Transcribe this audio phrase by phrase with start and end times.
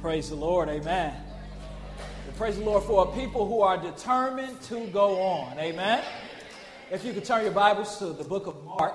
[0.00, 0.68] Praise the Lord.
[0.68, 1.14] Amen.
[2.36, 5.58] praise the Lord for people who are determined to go on.
[5.58, 6.04] Amen.
[6.90, 8.94] If you could turn your Bibles to the book of Mark,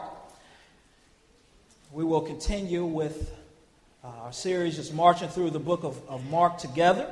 [1.92, 3.34] we will continue with
[4.04, 7.11] uh, our series, just marching through the book of, of Mark together.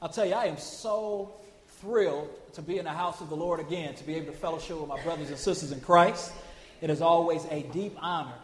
[0.00, 1.32] I'll tell you, I am so
[1.80, 4.78] thrilled to be in the house of the Lord again, to be able to fellowship
[4.78, 6.32] with my brothers and sisters in Christ.
[6.80, 8.34] It is always a deep honor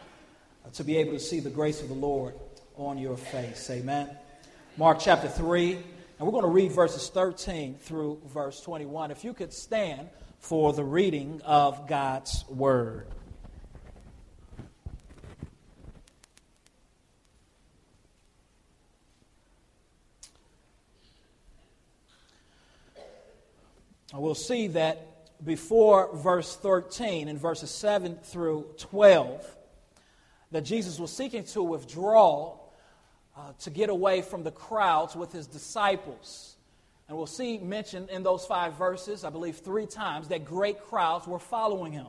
[0.73, 2.35] to be able to see the grace of the Lord
[2.77, 3.71] on your face.
[3.71, 4.11] Amen.
[4.77, 5.85] Mark chapter 3, and
[6.19, 9.13] we're going to read verses 13 through verse 21.
[9.13, 10.09] If you could stand
[10.41, 13.07] for the reading of God's word.
[24.13, 25.07] We'll see that
[25.45, 29.57] before verse 13, in verses 7 through 12,
[30.51, 32.59] that Jesus was seeking to withdraw
[33.37, 36.57] uh, to get away from the crowds with his disciples.
[37.09, 41.27] And we'll see mentioned in those five verses, I believe three times, that great crowds
[41.27, 42.07] were following him.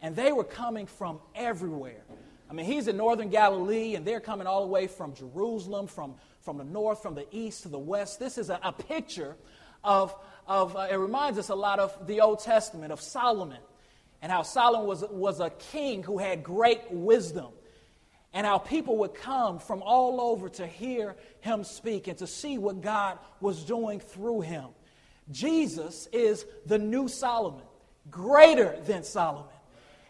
[0.00, 2.04] And they were coming from everywhere.
[2.48, 6.14] I mean, he's in northern Galilee, and they're coming all the way from Jerusalem, from,
[6.40, 8.20] from the north, from the east to the west.
[8.20, 9.36] This is a, a picture
[9.82, 10.14] of,
[10.46, 13.58] of uh, it reminds us a lot of the Old Testament, of Solomon,
[14.22, 17.48] and how Solomon was, was a king who had great wisdom
[18.38, 22.56] and how people would come from all over to hear him speak and to see
[22.56, 24.66] what God was doing through him.
[25.32, 27.64] Jesus is the new Solomon,
[28.12, 29.50] greater than Solomon.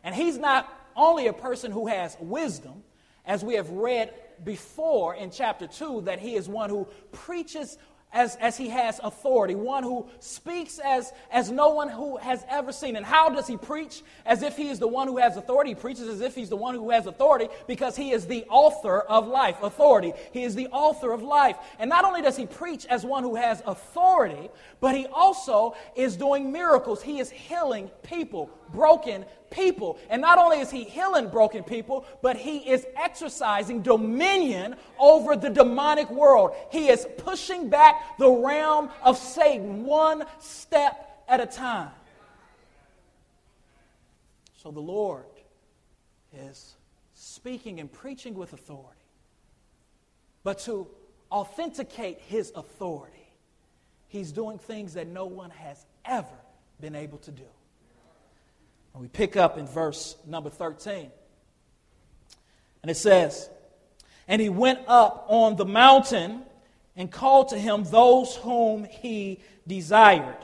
[0.05, 2.83] And he's not only a person who has wisdom,
[3.25, 4.12] as we have read
[4.45, 7.79] before in chapter 2, that he is one who preaches
[8.12, 12.73] as, as he has authority, one who speaks as, as no one who has ever
[12.73, 12.97] seen.
[12.97, 14.03] And how does he preach?
[14.25, 15.70] As if he is the one who has authority.
[15.70, 19.01] He preaches as if he's the one who has authority because he is the author
[19.01, 19.62] of life.
[19.62, 20.14] Authority.
[20.33, 21.56] He is the author of life.
[21.79, 24.48] And not only does he preach as one who has authority,
[24.81, 27.03] but he also is doing miracles.
[27.03, 29.98] He is healing people, broken people.
[30.11, 35.51] And not only is he healing broken people, but he is exercising dominion over the
[35.51, 36.52] demonic world.
[36.70, 41.91] He is pushing back the realm of Satan one step at a time.
[44.63, 45.25] So the Lord
[46.33, 46.75] is
[47.14, 48.98] speaking and preaching with authority.
[50.42, 50.89] But to
[51.31, 53.14] authenticate his authority,
[54.08, 56.27] he's doing things that no one has ever
[56.81, 57.45] been able to do.
[58.95, 61.11] And we pick up in verse number 13.
[62.83, 63.48] And it says,
[64.27, 66.42] And he went up on the mountain
[66.98, 70.36] and called to him those whom he desired.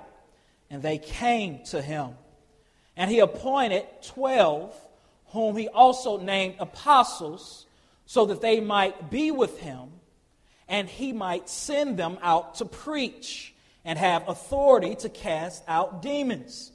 [0.70, 2.10] And they came to him.
[2.96, 4.74] And he appointed twelve,
[5.26, 7.66] whom he also named apostles,
[8.06, 9.88] so that they might be with him,
[10.68, 13.52] and he might send them out to preach
[13.84, 16.70] and have authority to cast out demons.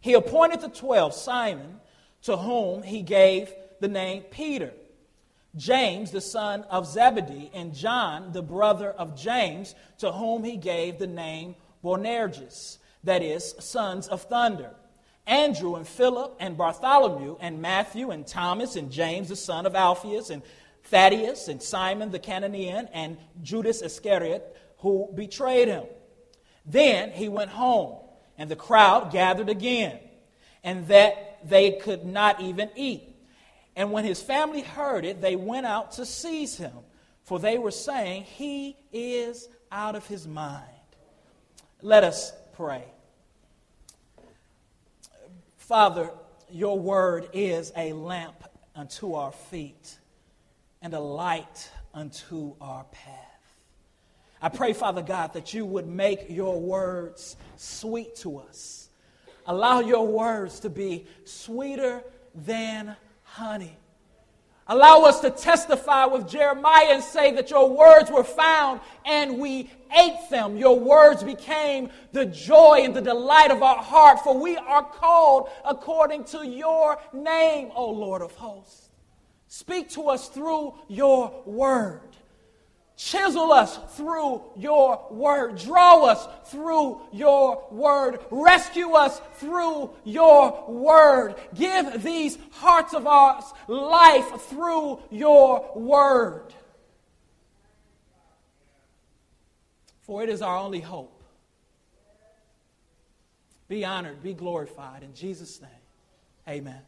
[0.00, 1.80] He appointed the twelve Simon,
[2.22, 4.72] to whom he gave the name Peter,
[5.56, 10.98] James, the son of Zebedee, and John, the brother of James, to whom he gave
[10.98, 14.74] the name Boanerges, that is, sons of thunder.
[15.26, 20.30] Andrew and Philip and Bartholomew and Matthew and Thomas and James, the son of Alphaeus,
[20.30, 20.42] and
[20.84, 25.84] Thaddeus and Simon the Cananean and Judas Iscariot, who betrayed him.
[26.64, 27.98] Then he went home
[28.38, 29.98] and the crowd gathered again,
[30.62, 33.16] and that they could not even eat.
[33.78, 36.72] And when his family heard it, they went out to seize him,
[37.22, 40.64] for they were saying, He is out of his mind.
[41.80, 42.82] Let us pray.
[45.58, 46.10] Father,
[46.50, 48.42] your word is a lamp
[48.74, 49.96] unto our feet
[50.82, 53.54] and a light unto our path.
[54.42, 58.88] I pray, Father God, that you would make your words sweet to us.
[59.46, 62.02] Allow your words to be sweeter
[62.34, 62.96] than
[63.38, 63.76] honey.
[64.66, 69.70] Allow us to testify with Jeremiah and say that your words were found and we
[69.96, 70.56] ate them.
[70.56, 75.48] Your words became the joy and the delight of our heart, for we are called
[75.64, 78.90] according to your name, O Lord of hosts.
[79.46, 82.17] Speak to us through your word.
[82.98, 85.56] Chisel us through your word.
[85.56, 88.18] Draw us through your word.
[88.28, 91.36] Rescue us through your word.
[91.54, 96.52] Give these hearts of ours life through your word.
[100.00, 101.22] For it is our only hope.
[103.68, 105.04] Be honored, be glorified.
[105.04, 105.70] In Jesus' name,
[106.48, 106.80] amen.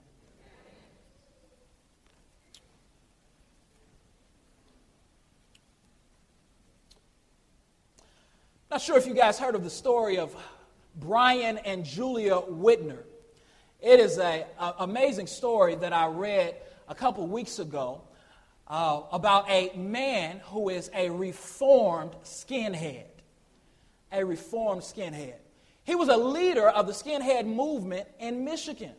[8.70, 10.32] Not sure if you guys heard of the story of
[10.94, 13.02] Brian and Julia Widner.
[13.80, 14.44] It is an
[14.78, 16.54] amazing story that I read
[16.88, 18.02] a couple weeks ago
[18.68, 23.06] uh, about a man who is a reformed skinhead.
[24.12, 25.38] A reformed skinhead.
[25.82, 28.92] He was a leader of the skinhead movement in Michigan.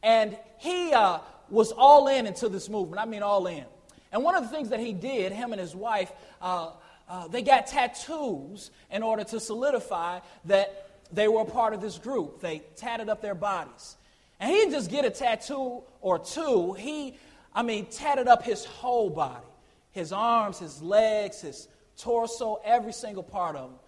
[0.00, 1.18] And he uh,
[1.48, 3.02] was all in into this movement.
[3.02, 3.64] I mean, all in.
[4.12, 6.70] And one of the things that he did, him and his wife, uh,
[7.10, 11.98] uh, they got tattoos in order to solidify that they were a part of this
[11.98, 12.40] group.
[12.40, 13.96] They tatted up their bodies.
[14.38, 17.16] And he didn't just get a tattoo or two, he,
[17.54, 19.44] I mean, tatted up his whole body
[19.92, 23.78] his arms, his legs, his torso, every single part of him,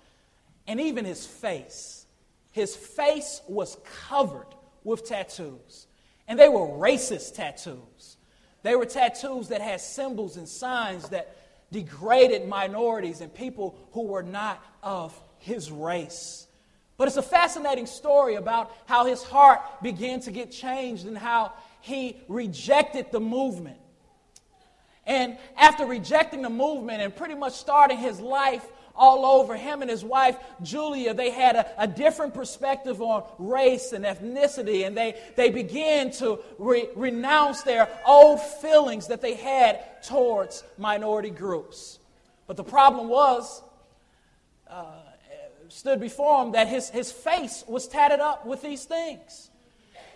[0.67, 2.07] and even his face.
[2.51, 3.79] His face was
[4.09, 4.47] covered
[4.85, 5.87] with tattoos.
[6.29, 8.17] And they were racist tattoos.
[8.63, 11.37] They were tattoos that had symbols and signs that
[11.73, 16.47] degraded minorities and people who were not of his race.
[16.97, 21.55] But it's a fascinating story about how his heart began to get changed and how
[21.81, 23.79] he rejected the movement.
[25.05, 29.57] And after rejecting the movement and pretty much starting his life all over.
[29.57, 34.87] Him and his wife, Julia, they had a, a different perspective on race and ethnicity,
[34.87, 41.31] and they, they began to re- renounce their old feelings that they had towards minority
[41.31, 41.99] groups.
[42.47, 43.63] But the problem was,
[44.69, 44.85] uh,
[45.73, 49.51] stood before him that his, his face was tatted up with these things.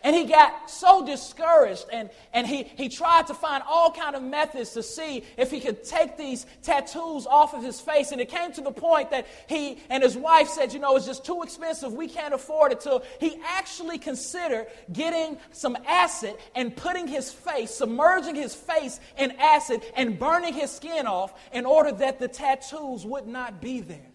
[0.07, 4.23] And he got so discouraged and, and he, he tried to find all kind of
[4.23, 8.13] methods to see if he could take these tattoos off of his face.
[8.13, 11.07] And it came to the point that he and his wife said, you know, it's
[11.07, 11.93] just too expensive.
[11.93, 12.85] We can't afford it.
[12.85, 19.33] So he actually considered getting some acid and putting his face, submerging his face in
[19.33, 24.13] acid and burning his skin off in order that the tattoos would not be there.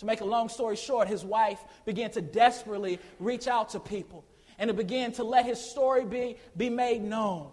[0.00, 4.26] To make a long story short, his wife began to desperately reach out to people
[4.58, 7.50] and to began to let his story be, be made known.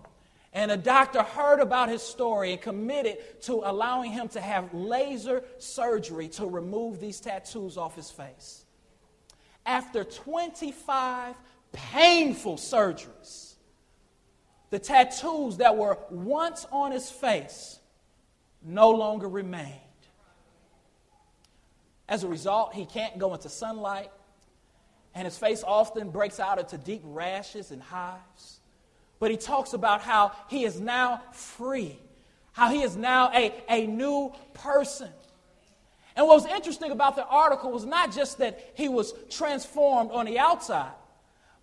[0.54, 5.44] And a doctor heard about his story and committed to allowing him to have laser
[5.60, 8.66] surgery to remove these tattoos off his face.
[9.66, 11.36] After 25
[11.72, 13.56] painful surgeries,
[14.72, 17.80] the tattoos that were once on his face
[18.62, 19.78] no longer remained.
[22.10, 24.12] As a result, he can't go into sunlight
[25.14, 28.60] and his face often breaks out into deep rashes and hives.
[29.20, 32.00] But he talks about how he is now free,
[32.54, 35.10] how he is now a, a new person.
[36.16, 40.26] And what was interesting about the article was not just that he was transformed on
[40.26, 40.92] the outside,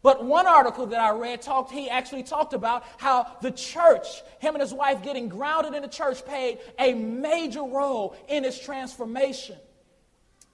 [0.02, 4.54] but one article that I read talked, he actually talked about how the church, him
[4.54, 9.56] and his wife getting grounded in the church, played a major role in his transformation.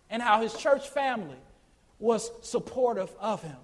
[0.08, 1.37] And how his church family
[1.99, 3.56] was supportive of him.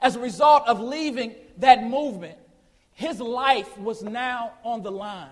[0.00, 2.38] As a result of leaving that movement,
[2.92, 5.28] his life was now on the line.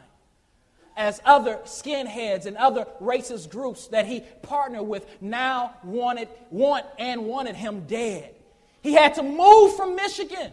[0.96, 7.25] As other skinheads and other racist groups that he partnered with now wanted, want and
[7.26, 8.34] wanted him dead.
[8.82, 10.52] He had to move from Michigan.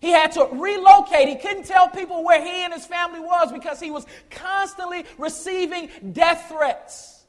[0.00, 1.28] He had to relocate.
[1.28, 5.88] He couldn't tell people where he and his family was because he was constantly receiving
[6.12, 7.24] death threats.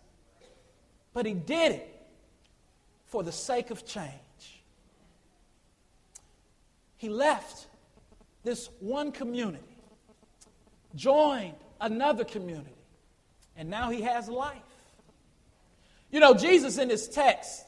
[1.14, 1.91] But he did it
[3.12, 4.64] for the sake of change.
[6.96, 7.68] He left
[8.44, 9.78] this one community,
[10.96, 12.72] joined another community,
[13.58, 14.58] and now he has life.
[16.10, 17.66] You know, Jesus in this text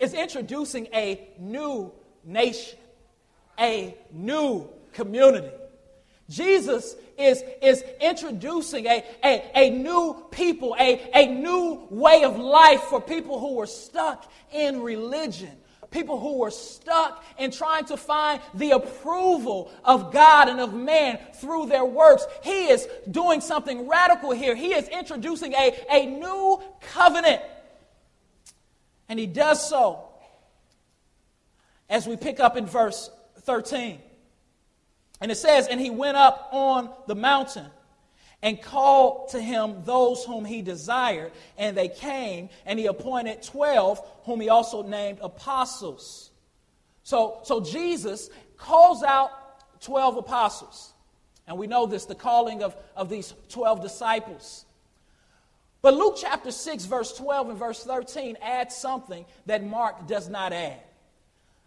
[0.00, 1.92] is introducing a new
[2.24, 2.78] nation,
[3.60, 5.52] a new community.
[6.28, 12.82] Jesus is, is introducing a, a, a new people, a, a new way of life
[12.82, 15.50] for people who were stuck in religion.
[15.90, 21.18] People who were stuck in trying to find the approval of God and of man
[21.36, 22.26] through their works.
[22.42, 24.56] He is doing something radical here.
[24.56, 26.60] He is introducing a, a new
[26.92, 27.40] covenant.
[29.08, 30.08] And he does so
[31.88, 33.10] as we pick up in verse
[33.42, 34.00] 13.
[35.20, 37.66] And it says, And he went up on the mountain
[38.42, 44.00] and called to him those whom he desired, and they came, and he appointed 12,
[44.24, 46.30] whom he also named apostles.
[47.02, 49.30] So, so Jesus calls out
[49.80, 50.92] 12 apostles.
[51.46, 54.64] And we know this, the calling of, of these 12 disciples.
[55.82, 60.52] But Luke chapter 6, verse 12 and verse 13 adds something that Mark does not
[60.52, 60.80] add.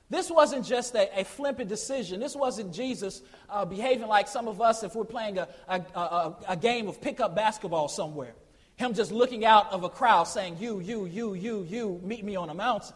[0.10, 2.20] This wasn't just a, a flippant decision.
[2.20, 6.36] This wasn't Jesus uh, behaving like some of us if we're playing a, a, a,
[6.50, 8.34] a game of pickup basketball somewhere.
[8.76, 12.36] him just looking out of a crowd saying, You, you, you, you, you, meet me
[12.36, 12.96] on a mountain.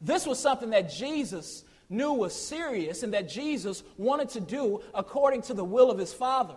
[0.00, 5.42] This was something that Jesus knew was serious and that Jesus wanted to do according
[5.42, 6.56] to the will of his Father.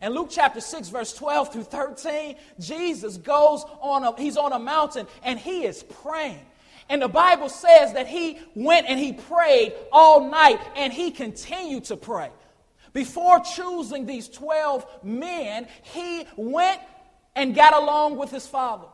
[0.00, 4.58] In Luke chapter 6, verse 12 through 13, Jesus goes on a, he's on a
[4.58, 6.46] mountain and he is praying.
[6.88, 11.84] And the Bible says that he went and he prayed all night and he continued
[11.84, 12.30] to pray.
[12.94, 16.80] Before choosing these 12 men, he went
[17.36, 18.86] and got along with his father.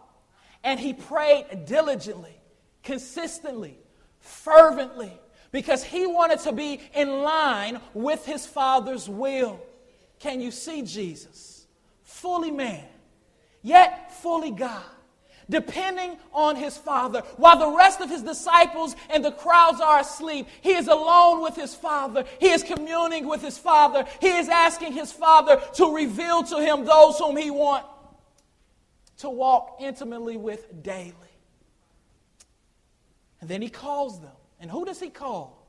[0.64, 2.36] And he prayed diligently,
[2.82, 3.78] consistently,
[4.18, 5.12] fervently,
[5.52, 9.60] because he wanted to be in line with his father's will.
[10.18, 11.66] Can you see Jesus?
[12.02, 12.84] Fully man,
[13.62, 14.82] yet fully God
[15.48, 17.20] depending on his Father.
[17.36, 21.56] While the rest of his disciples and the crowds are asleep, he is alone with
[21.56, 22.24] his Father.
[22.40, 24.04] He is communing with his Father.
[24.20, 27.88] He is asking his Father to reveal to him those whom he wants
[29.18, 31.14] to walk intimately with daily.
[33.40, 34.32] And then he calls them.
[34.60, 35.66] And who does he call?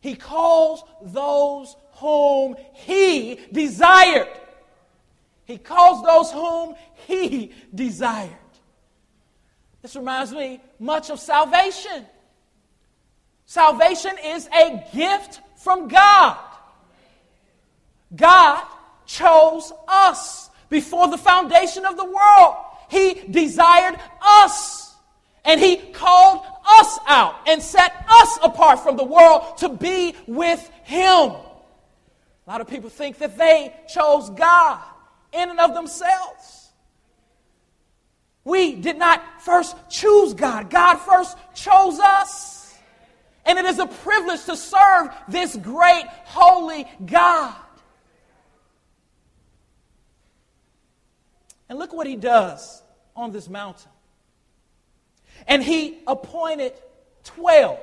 [0.00, 4.28] He calls those whom he desired.
[5.44, 8.36] He calls those whom he desired.
[9.82, 12.06] This reminds me much of salvation.
[13.46, 16.36] Salvation is a gift from God.
[18.14, 18.64] God
[19.06, 22.56] chose us before the foundation of the world.
[22.90, 24.94] He desired us.
[25.44, 30.68] And He called us out and set us apart from the world to be with
[30.84, 31.30] Him.
[32.48, 34.80] A lot of people think that they chose God
[35.32, 36.57] in and of themselves.
[38.48, 42.74] We did not first choose God, God first chose us.
[43.44, 47.54] And it is a privilege to serve this great, holy God.
[51.68, 52.82] And look what he does
[53.14, 53.90] on this mountain.
[55.46, 56.72] And he appointed
[57.24, 57.78] 12.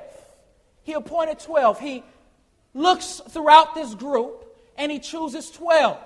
[0.82, 1.78] He appointed 12.
[1.78, 2.02] He
[2.74, 5.96] looks throughout this group and he chooses 12.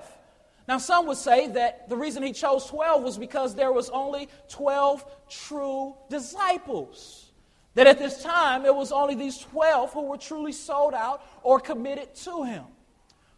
[0.71, 4.29] Now, some would say that the reason he chose 12 was because there was only
[4.51, 7.33] 12 true disciples.
[7.75, 11.59] That at this time, it was only these 12 who were truly sold out or
[11.59, 12.63] committed to him.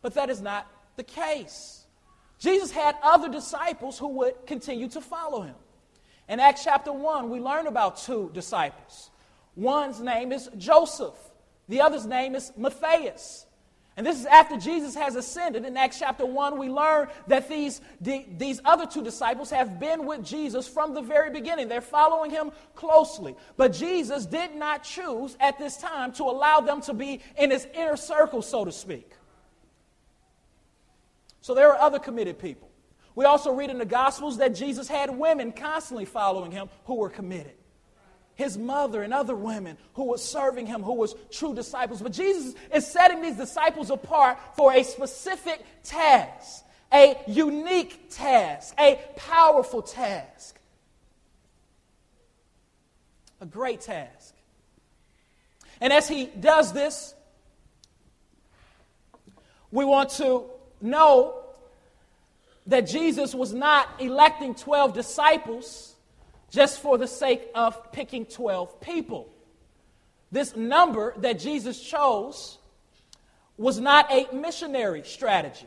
[0.03, 1.87] But that is not the case.
[2.39, 5.55] Jesus had other disciples who would continue to follow him.
[6.29, 9.11] In Acts chapter 1, we learn about two disciples.
[9.57, 11.17] One's name is Joseph,
[11.67, 13.47] the other's name is Matthias.
[13.97, 15.67] And this is after Jesus has ascended.
[15.67, 20.07] In Acts chapter 1, we learn that these, the, these other two disciples have been
[20.07, 21.69] with Jesus from the very beginning.
[21.69, 23.37] They're following him closely.
[23.59, 27.67] But Jesus did not choose at this time to allow them to be in his
[27.75, 29.11] inner circle, so to speak.
[31.43, 32.71] So there are other committed people.
[33.15, 37.11] We also read in the Gospels that Jesus had women constantly following him who were
[37.11, 37.53] committed
[38.35, 42.01] his mother and other women who were serving him, who was true disciples.
[42.01, 48.99] But Jesus is setting these disciples apart for a specific task, a unique task, a
[49.17, 50.59] powerful task,
[53.41, 54.35] a great task.
[55.81, 57.15] And as he does this,
[59.71, 60.45] we want to
[60.81, 61.39] know
[62.67, 65.92] that Jesus was not electing 12 disciples
[66.53, 69.33] just for the sake of picking 12 people.
[70.31, 72.59] This number that Jesus chose
[73.57, 75.67] was not a missionary strategy.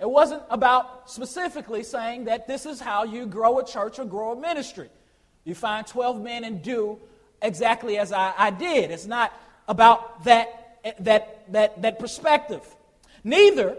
[0.00, 4.32] It wasn't about specifically saying that this is how you grow a church or grow
[4.32, 4.90] a ministry.
[5.44, 6.98] You find 12 men and do
[7.40, 8.90] exactly as I, I did.
[8.90, 9.32] It's not
[9.68, 12.62] about that, that, that, that perspective.
[13.22, 13.76] Neither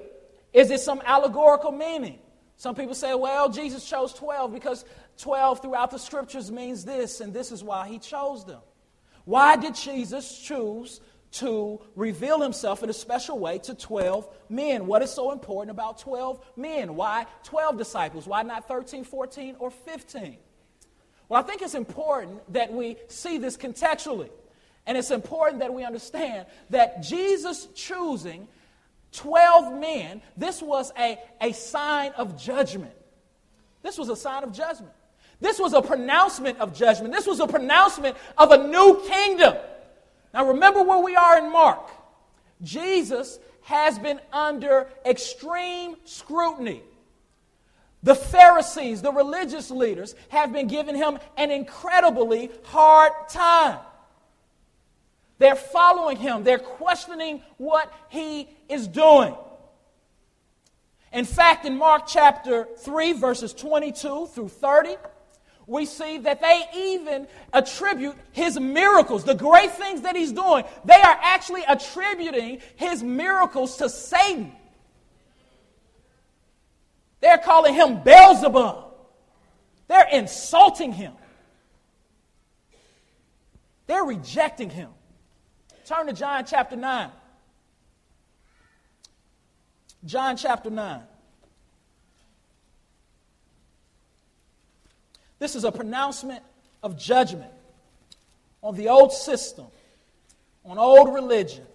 [0.53, 2.19] is it some allegorical meaning.
[2.57, 4.85] Some people say, well, Jesus chose 12 because
[5.17, 8.61] 12 throughout the scriptures means this, and this is why he chose them.
[9.23, 11.01] Why did Jesus choose
[11.33, 14.85] to reveal himself in a special way to 12 men?
[14.87, 16.95] What is so important about 12 men?
[16.95, 18.27] Why 12 disciples?
[18.27, 20.37] Why not 13, 14, or 15?
[21.27, 24.29] Well, I think it's important that we see this contextually.
[24.85, 28.47] And it's important that we understand that Jesus choosing
[29.13, 32.93] 12 men, this was a, a sign of judgment.
[33.81, 34.93] This was a sign of judgment.
[35.39, 37.13] This was a pronouncement of judgment.
[37.13, 39.55] This was a pronouncement of a new kingdom.
[40.33, 41.89] Now, remember where we are in Mark.
[42.61, 46.83] Jesus has been under extreme scrutiny.
[48.03, 53.79] The Pharisees, the religious leaders, have been giving him an incredibly hard time.
[55.37, 59.35] They're following him, they're questioning what he is doing.
[61.11, 64.97] In fact, in Mark chapter 3, verses 22 through 30,
[65.67, 70.93] we see that they even attribute his miracles, the great things that he's doing, they
[70.93, 74.51] are actually attributing his miracles to Satan.
[77.21, 78.85] They're calling him Beelzebub.
[79.87, 81.13] They're insulting him.
[83.87, 84.89] They're rejecting him.
[85.85, 87.11] Turn to John chapter 9.
[90.05, 91.01] John chapter 9.
[95.39, 96.43] This is a pronouncement
[96.81, 97.51] of judgment
[98.61, 99.65] on the old system,
[100.65, 101.65] on old religion.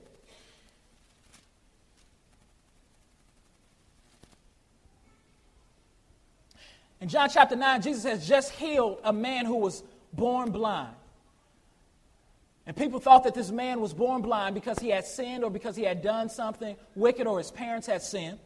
[7.00, 10.94] In John chapter 9, Jesus has just healed a man who was born blind.
[12.66, 15.76] And people thought that this man was born blind because he had sinned or because
[15.76, 18.38] he had done something wicked or his parents had sinned.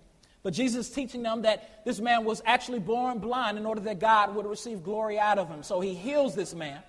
[0.44, 3.98] But Jesus is teaching them that this man was actually born blind in order that
[3.98, 5.62] God would receive glory out of him.
[5.62, 6.80] So he heals this man.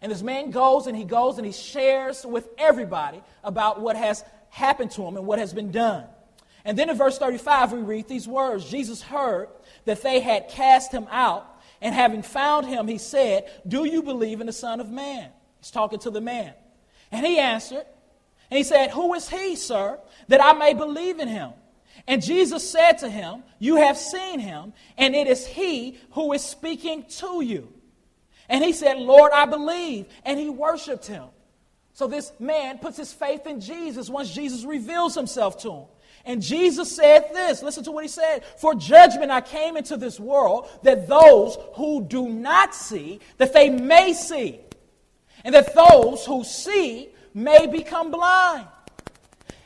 [0.00, 4.24] And this man goes and he goes and he shares with everybody about what has
[4.48, 6.06] happened to him and what has been done.
[6.64, 9.48] And then in verse 35, we read these words Jesus heard
[9.84, 11.46] that they had cast him out,
[11.82, 15.30] and having found him, he said, Do you believe in the Son of Man?
[15.58, 16.54] He's talking to the man.
[17.12, 17.84] And he answered,
[18.50, 21.52] and he said, Who is he, sir, that I may believe in him?
[22.06, 26.42] And Jesus said to him, You have seen him, and it is he who is
[26.42, 27.72] speaking to you.
[28.48, 30.06] And he said, Lord, I believe.
[30.24, 31.24] And he worshiped him.
[31.92, 35.84] So this man puts his faith in Jesus once Jesus reveals himself to him.
[36.24, 40.20] And Jesus said this listen to what he said For judgment I came into this
[40.20, 44.60] world that those who do not see, that they may see,
[45.44, 48.66] and that those who see may become blind.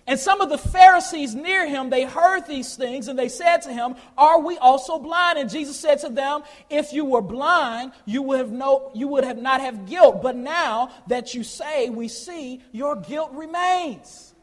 [0.06, 3.73] And some of the Pharisees near him, they heard these things and they said to
[3.73, 5.38] him, Are we also blind?
[5.38, 9.25] And Jesus said to them, If you were blind, you would have, no, you would
[9.25, 10.21] have not have guilt.
[10.23, 14.34] But now that you say we see, your guilt remains.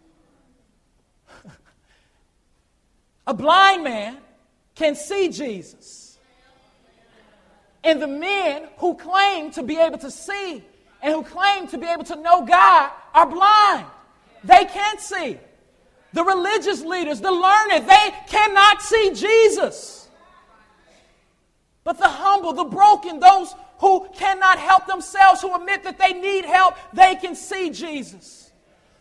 [3.28, 4.17] A blind man
[4.74, 6.17] can see Jesus.
[7.84, 10.63] And the men who claim to be able to see
[11.04, 13.86] and who claim to be able to know God are blind.
[14.43, 15.38] They can't see.
[16.13, 20.10] The religious leaders, the learned, they cannot see Jesus.
[21.84, 26.45] But the humble, the broken, those who cannot help themselves, who admit that they need
[26.45, 28.52] help, they can see Jesus.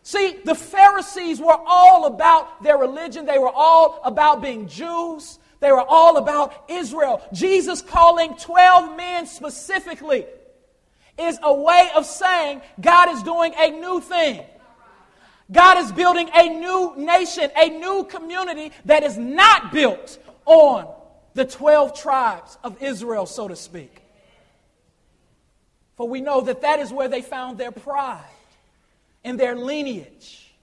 [0.02, 5.70] See, the Pharisees were all about their religion, they were all about being Jews, they
[5.70, 7.22] were all about Israel.
[7.32, 10.24] Jesus calling 12 men specifically
[11.18, 14.42] is a way of saying God is doing a new thing.
[15.50, 20.92] God is building a new nation, a new community that is not built on
[21.34, 24.02] the 12 tribes of Israel, so to speak.
[25.96, 28.24] For we know that that is where they found their pride,
[29.24, 30.54] in their lineage,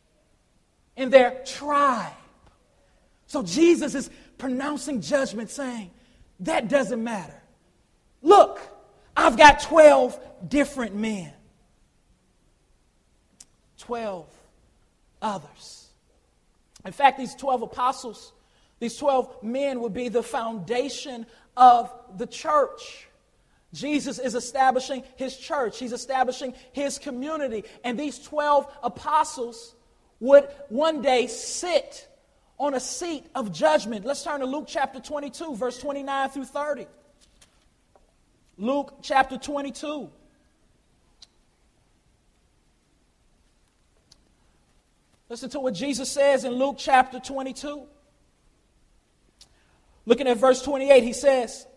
[0.96, 2.14] in their tribe.
[3.28, 5.92] So Jesus is pronouncing judgment, saying,
[6.40, 7.40] That doesn't matter.
[8.22, 8.60] Look,
[9.16, 11.34] I've got 12 different men.
[13.80, 14.37] 12
[15.22, 15.88] others.
[16.86, 18.32] In fact, these 12 apostles,
[18.80, 21.26] these 12 men would be the foundation
[21.56, 23.08] of the church.
[23.74, 27.64] Jesus is establishing his church, he's establishing his community.
[27.84, 29.76] And these 12 apostles
[30.20, 32.08] would one day sit
[32.58, 34.06] on a seat of judgment.
[34.06, 36.88] Let's turn to Luke chapter 22, verse 29 through 30.
[38.58, 40.10] Luke chapter 22.
[45.30, 47.84] Listen to what Jesus says in Luke chapter 22.
[50.06, 51.68] Looking at verse 28, he says,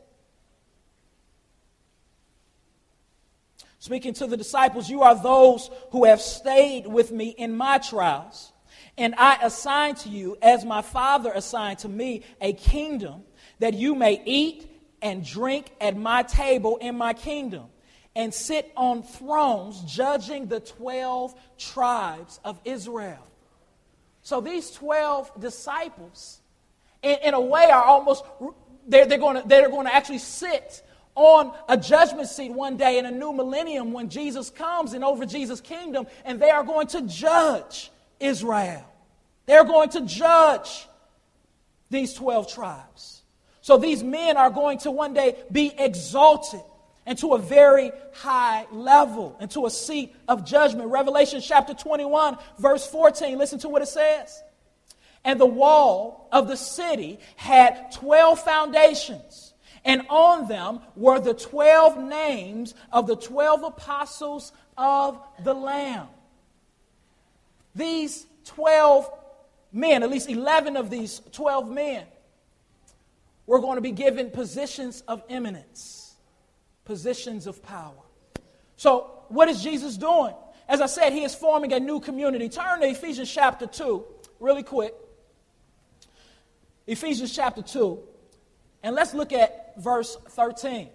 [3.81, 8.53] Speaking to the disciples, you are those who have stayed with me in my trials.
[8.97, 13.23] And I assign to you, as my Father assigned to me, a kingdom
[13.59, 14.71] that you may eat
[15.03, 17.67] and drink at my table in my kingdom
[18.15, 23.27] and sit on thrones judging the 12 tribes of Israel.
[24.23, 26.41] So these 12 disciples,
[27.03, 28.25] in, in a way, are almost,
[28.87, 30.83] they're, they're, going to, they're going to actually sit
[31.15, 35.27] on a judgment seat one day in a new millennium when Jesus comes and over
[35.27, 38.85] Jesus' kingdom, and they are going to judge Israel.
[39.47, 40.87] They're going to judge
[41.91, 43.23] these 12 tribes.
[43.63, 46.63] So these men are going to one day be exalted
[47.11, 50.91] and to a very high level, and to a seat of judgment.
[50.91, 54.41] Revelation chapter 21, verse 14, listen to what it says.
[55.25, 61.99] And the wall of the city had 12 foundations, and on them were the 12
[61.99, 66.07] names of the 12 apostles of the Lamb.
[67.75, 69.11] These 12
[69.73, 72.05] men, at least 11 of these 12 men,
[73.47, 76.00] were going to be given positions of eminence,
[76.85, 77.93] positions of power.
[78.77, 80.35] So, what is Jesus doing?
[80.69, 82.49] As I said, he is forming a new community.
[82.49, 84.05] Turn to Ephesians chapter 2,
[84.39, 84.95] really quick.
[86.87, 88.01] Ephesians chapter 2,
[88.83, 90.89] and let's look at verse 13.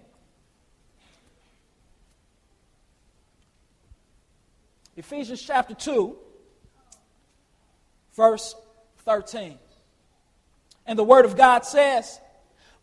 [4.97, 6.15] Ephesians chapter 2,
[8.15, 8.55] verse
[8.99, 9.57] 13.
[10.85, 12.19] And the Word of God says,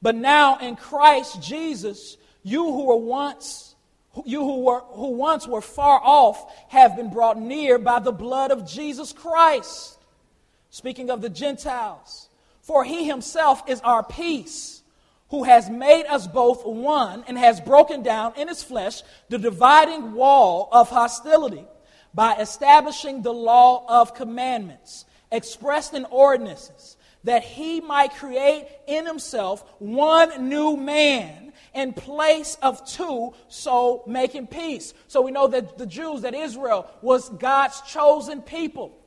[0.01, 3.73] But now in Christ Jesus, you who were once
[4.27, 8.51] you who were who once were far off have been brought near by the blood
[8.51, 9.99] of Jesus Christ.
[10.71, 12.29] Speaking of the Gentiles,
[12.61, 14.83] for he himself is our peace,
[15.31, 20.13] who has made us both one and has broken down in his flesh the dividing
[20.13, 21.65] wall of hostility
[22.15, 29.65] by establishing the law of commandments expressed in ordinances, that he might create in himself
[29.79, 31.42] one new man
[31.75, 34.95] in place of two, so making peace.
[35.09, 38.99] So we know that the Jews, that Israel was God's chosen people,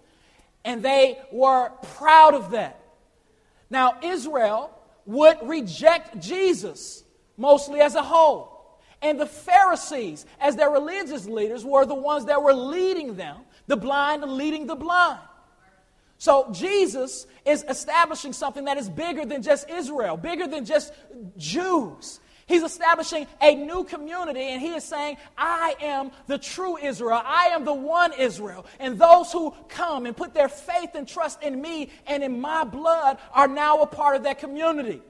[0.63, 2.79] and they were proud of that.
[3.69, 4.71] Now, Israel
[5.05, 7.03] would reject Jesus
[7.37, 8.79] mostly as a whole.
[9.01, 13.77] And the Pharisees, as their religious leaders, were the ones that were leading them, the
[13.77, 15.19] blind leading the blind.
[16.17, 20.93] So Jesus is establishing something that is bigger than just Israel, bigger than just
[21.37, 22.19] Jews.
[22.47, 27.19] He's establishing a new community and he is saying, I am the true Israel.
[27.23, 28.67] I am the one Israel.
[28.79, 32.63] And those who come and put their faith and trust in me and in my
[32.63, 35.01] blood are now a part of that community.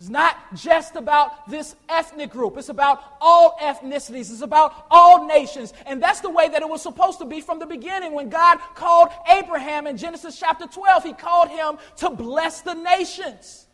[0.00, 2.58] It's not just about this ethnic group.
[2.58, 4.30] It's about all ethnicities.
[4.30, 5.72] It's about all nations.
[5.86, 8.12] And that's the way that it was supposed to be from the beginning.
[8.12, 13.65] When God called Abraham in Genesis chapter 12, he called him to bless the nations.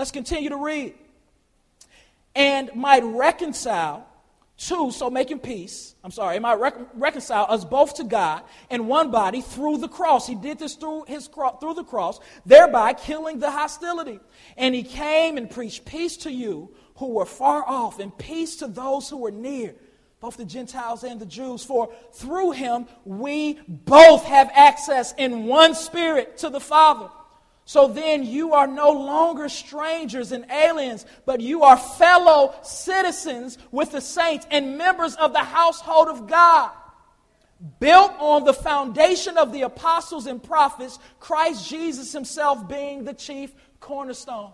[0.00, 0.94] Let's continue to read.
[2.34, 4.06] And might reconcile
[4.56, 9.10] Two, so making peace, I'm sorry, might rec- reconcile us both to God in one
[9.10, 10.26] body through the cross.
[10.26, 14.20] He did this through, his cro- through the cross, thereby killing the hostility.
[14.58, 18.66] And he came and preached peace to you who were far off and peace to
[18.66, 19.74] those who were near,
[20.20, 21.64] both the Gentiles and the Jews.
[21.64, 27.08] For through him we both have access in one spirit to the Father.
[27.70, 33.92] So then you are no longer strangers and aliens, but you are fellow citizens with
[33.92, 36.72] the saints and members of the household of God.
[37.78, 43.52] Built on the foundation of the apostles and prophets, Christ Jesus himself being the chief
[43.78, 44.50] cornerstone.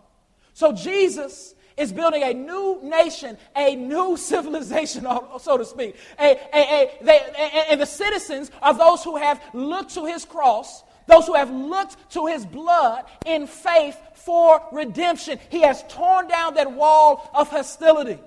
[0.52, 5.06] So Jesus is building a new nation, a new civilization,
[5.38, 5.96] so to speak.
[6.20, 10.82] A, a, a, they, and the citizens are those who have looked to his cross
[11.06, 15.38] those who have looked to his blood in faith for redemption.
[15.50, 18.18] He has torn down that wall of hostility.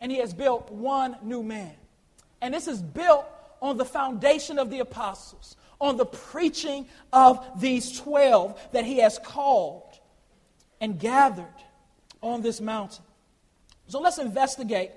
[0.00, 1.74] And he has built one new man.
[2.40, 3.26] And this is built
[3.60, 9.18] on the foundation of the apostles, on the preaching of these 12 that he has
[9.18, 9.98] called
[10.80, 11.46] and gathered
[12.20, 13.04] on this mountain.
[13.88, 14.90] So let's investigate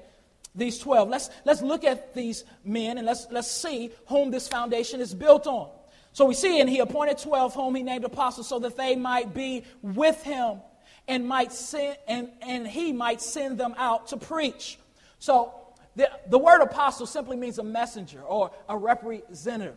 [0.55, 1.09] these 12.
[1.09, 5.47] Let's, let's look at these men and let's, let's see whom this foundation is built
[5.47, 5.69] on.
[6.11, 9.33] So we see, and he appointed 12 whom he named apostles so that they might
[9.33, 10.61] be with him
[11.07, 14.79] and might send, and, and he might send them out to preach.
[15.19, 15.53] So
[15.95, 19.75] the, the word apostle simply means a messenger or a representative.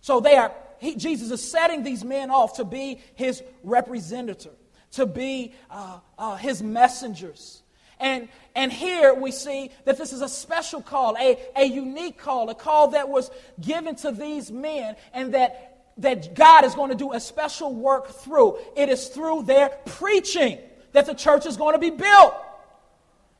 [0.00, 4.54] So they are, he, Jesus is setting these men off to be his representative,
[4.92, 7.62] to be uh, uh, his messengers.
[8.00, 12.48] And, and here we see that this is a special call, a, a unique call,
[12.48, 16.96] a call that was given to these men, and that, that God is going to
[16.96, 18.58] do a special work through.
[18.74, 20.58] It is through their preaching
[20.92, 22.34] that the church is going to be built.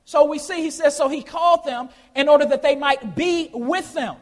[0.05, 3.49] So we see, he says, so he called them in order that they might be
[3.53, 4.17] with them,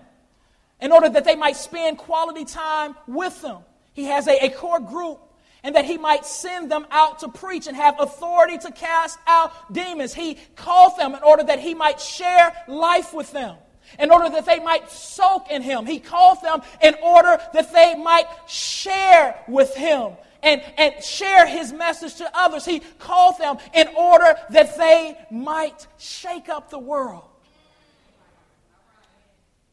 [0.81, 3.59] in order that they might spend quality time with them.
[3.93, 5.21] He has a, a core group
[5.63, 9.73] and that he might send them out to preach and have authority to cast out
[9.73, 10.15] demons.
[10.15, 13.57] He called them in order that he might share life with them,
[13.99, 15.87] in order that they might soak in him.
[15.87, 21.73] He called them in order that they might share with him and, and share his
[21.73, 22.65] message to others.
[22.65, 27.25] He called them in order that they might shake up the world.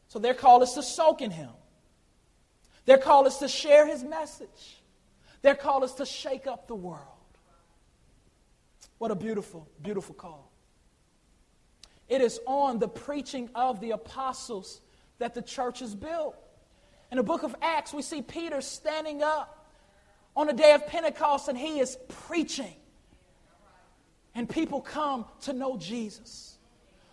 [0.08, 1.50] So their call is to soak in him.
[2.86, 4.80] Their call is to share his message.
[5.46, 7.06] Their call is to shake up the world.
[8.98, 10.50] What a beautiful, beautiful call.
[12.08, 14.80] It is on the preaching of the apostles
[15.20, 16.34] that the church is built.
[17.12, 19.70] In the book of Acts, we see Peter standing up
[20.34, 22.74] on the day of Pentecost and he is preaching.
[24.34, 26.58] And people come to know Jesus.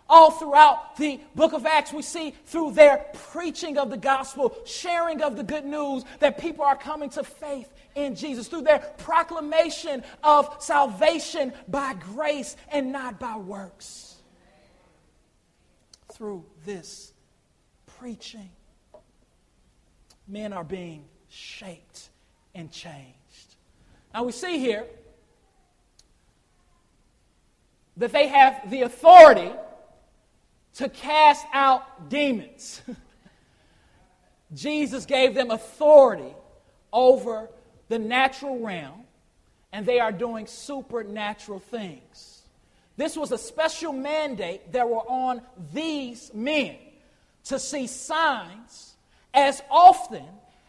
[0.08, 5.22] All throughout the book of Acts, we see through their preaching of the gospel, sharing
[5.22, 8.48] of the good news, that people are coming to faith in Jesus.
[8.48, 14.16] Through their proclamation of salvation by grace and not by works.
[16.12, 17.12] Through this
[17.98, 18.50] preaching,
[20.28, 22.08] men are being shaped
[22.54, 23.56] and changed.
[24.12, 24.86] Now we see here
[27.96, 29.50] that they have the authority
[30.74, 32.82] to cast out demons.
[34.54, 36.34] Jesus gave them authority
[36.92, 37.48] over
[37.88, 39.02] the natural realm,
[39.72, 42.42] and they are doing supernatural things.
[42.96, 45.42] This was a special mandate that were on
[45.72, 46.76] these men
[47.44, 48.94] to see signs
[49.32, 50.24] as often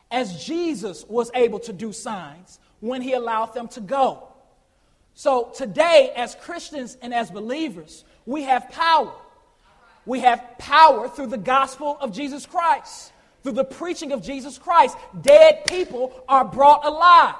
[0.09, 4.27] as Jesus was able to do signs when he allowed them to go.
[5.13, 9.13] So today, as Christians and as believers, we have power
[10.05, 13.11] we have power through the gospel of Jesus Christ,
[13.45, 14.97] through the preaching of Jesus Christ.
[15.21, 17.35] Dead people are brought alive.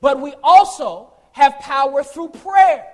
[0.00, 2.86] But we also have power through prayer.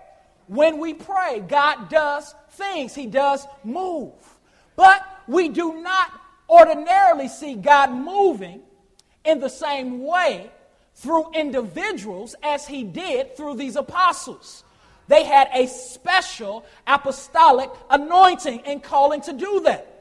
[0.47, 4.15] When we pray, God does things, He does move.
[4.77, 6.11] But we do not
[6.49, 8.63] ordinarily see God moving
[9.27, 10.51] in the same way
[10.95, 14.65] through individuals as He did through these apostles.
[15.07, 20.00] They had a special apostolic anointing and calling to do that.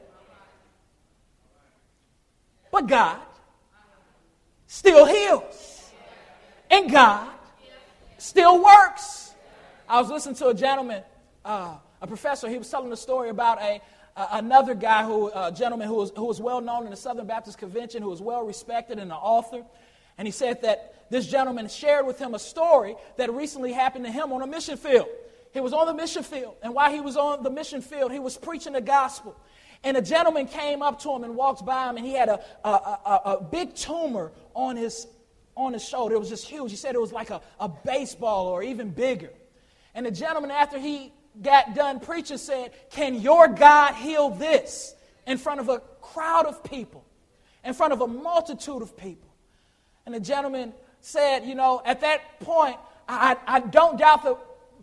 [2.70, 3.18] But God
[4.66, 5.90] still heals.
[6.70, 7.28] And God
[8.18, 9.32] still works.
[9.88, 11.02] I was listening to a gentleman,
[11.44, 13.80] uh, a professor, he was telling a story about a,
[14.16, 17.26] uh, another guy, who, a gentleman who was, who was well known in the Southern
[17.26, 19.64] Baptist Convention, who was well respected and an author.
[20.16, 24.12] And he said that this gentleman shared with him a story that recently happened to
[24.12, 25.08] him on a mission field.
[25.52, 28.20] He was on the mission field, and while he was on the mission field, he
[28.20, 29.34] was preaching the gospel.
[29.82, 32.40] And a gentleman came up to him and walked by him, and he had a,
[32.64, 35.06] a, a, a big tumor on his,
[35.56, 36.14] on his shoulder.
[36.14, 36.70] It was just huge.
[36.70, 39.30] He said it was like a, a baseball or even bigger.
[39.94, 44.94] And the gentleman, after he got done preaching, said, Can your God heal this?
[45.26, 47.04] In front of a crowd of people,
[47.64, 49.28] in front of a multitude of people.
[50.06, 52.76] And the gentleman said, you know, at that point,
[53.08, 54.36] I, I don't doubt the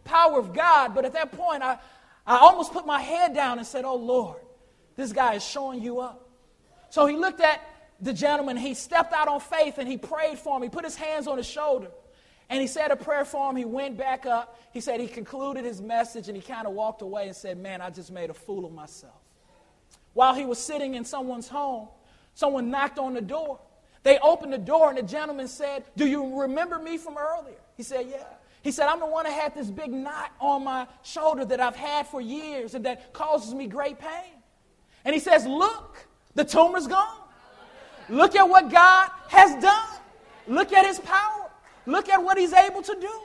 [0.03, 1.77] power of God, but at that point, I,
[2.25, 4.37] I almost put my head down and said, Oh Lord,
[4.97, 6.29] this guy is showing you up.
[6.89, 7.61] So he looked at
[8.01, 10.63] the gentleman, he stepped out on faith and he prayed for him.
[10.63, 11.87] He put his hands on his shoulder
[12.49, 13.55] and he said a prayer for him.
[13.55, 14.59] He went back up.
[14.71, 17.81] He said he concluded his message and he kind of walked away and said, Man,
[17.81, 19.15] I just made a fool of myself.
[20.13, 21.89] While he was sitting in someone's home,
[22.33, 23.59] someone knocked on the door.
[24.03, 27.57] They opened the door, and the gentleman said, Do you remember me from earlier?
[27.75, 28.23] He said, Yeah.
[28.63, 31.75] He said, I'm the one that had this big knot on my shoulder that I've
[31.75, 34.36] had for years and that causes me great pain.
[35.07, 37.21] And he says, Look, the tumor's gone.
[38.09, 39.87] Look at what God has done.
[40.47, 41.49] Look at his power.
[41.85, 43.21] Look at what he's able to do.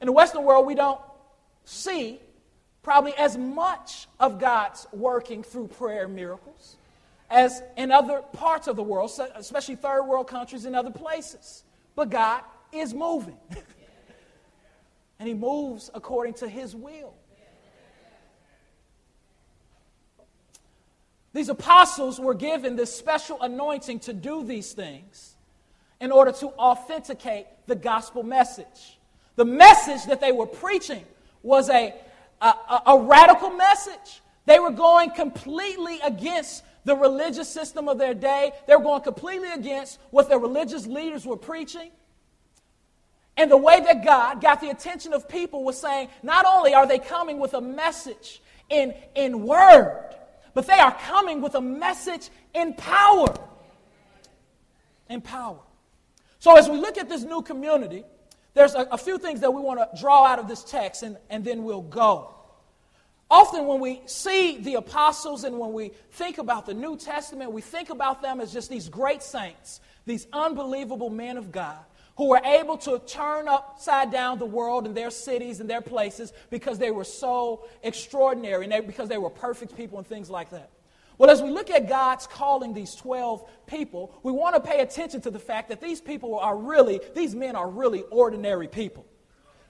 [0.00, 1.00] In the Western world, we don't
[1.64, 2.18] see
[2.82, 6.76] probably as much of God's working through prayer miracles
[7.30, 11.62] as in other parts of the world, especially third world countries and other places.
[11.94, 13.38] But God is moving.
[15.20, 17.14] and He moves according to His will.
[21.36, 25.36] These apostles were given this special anointing to do these things
[26.00, 28.98] in order to authenticate the gospel message.
[29.34, 31.04] The message that they were preaching
[31.42, 31.92] was a,
[32.40, 32.54] a,
[32.86, 34.22] a, radical message.
[34.46, 38.52] They were going completely against the religious system of their day.
[38.66, 41.90] They were going completely against what their religious leaders were preaching.
[43.36, 46.86] And the way that God got the attention of people was saying, not only are
[46.86, 50.16] they coming with a message in, in word,
[50.56, 53.26] but they are coming with a message in power.
[55.10, 55.58] In power.
[56.38, 58.04] So as we look at this new community,
[58.54, 61.18] there's a, a few things that we want to draw out of this text, and,
[61.28, 62.34] and then we'll go.
[63.30, 67.60] Often, when we see the apostles and when we think about the New Testament, we
[67.60, 71.84] think about them as just these great saints, these unbelievable men of God
[72.16, 76.32] who were able to turn upside down the world and their cities and their places
[76.50, 80.50] because they were so extraordinary and they, because they were perfect people and things like
[80.50, 80.70] that.
[81.18, 85.20] Well, as we look at God's calling these 12 people, we want to pay attention
[85.22, 89.06] to the fact that these people are really, these men are really ordinary people.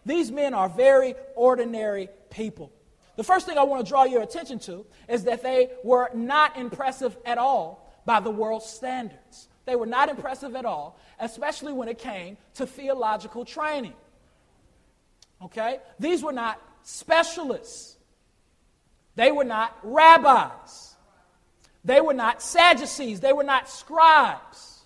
[0.04, 2.72] These men are very ordinary people.
[3.16, 6.56] The first thing I want to draw your attention to is that they were not
[6.56, 9.48] impressive at all by the world's standards.
[9.64, 13.94] They were not impressive at all, especially when it came to theological training.
[15.42, 15.80] Okay?
[15.98, 17.96] These were not specialists.
[19.14, 20.94] They were not rabbis.
[21.84, 23.20] They were not Sadducees.
[23.20, 24.80] They were not scribes.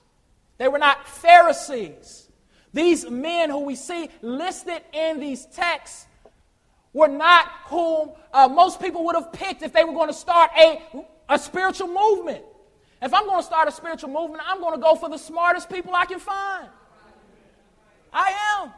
[0.59, 2.29] They were not Pharisees.
[2.73, 6.07] These men who we see listed in these texts
[6.93, 10.51] were not whom uh, most people would have picked if they were going to start
[10.57, 10.81] a,
[11.29, 12.45] a spiritual movement.
[13.03, 15.71] If I'm going to start a spiritual movement, I'm going to go for the smartest
[15.71, 16.69] people I can find.
[18.13, 18.73] I am.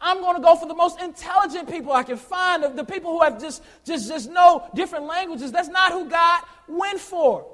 [0.00, 3.12] I'm going to go for the most intelligent people I can find, the, the people
[3.12, 5.52] who have just, just, just know different languages.
[5.52, 7.46] That's not who God went for.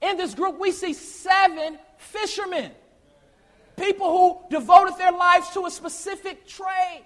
[0.00, 2.70] In this group, we see seven fishermen,
[3.76, 7.04] people who devoted their lives to a specific trade.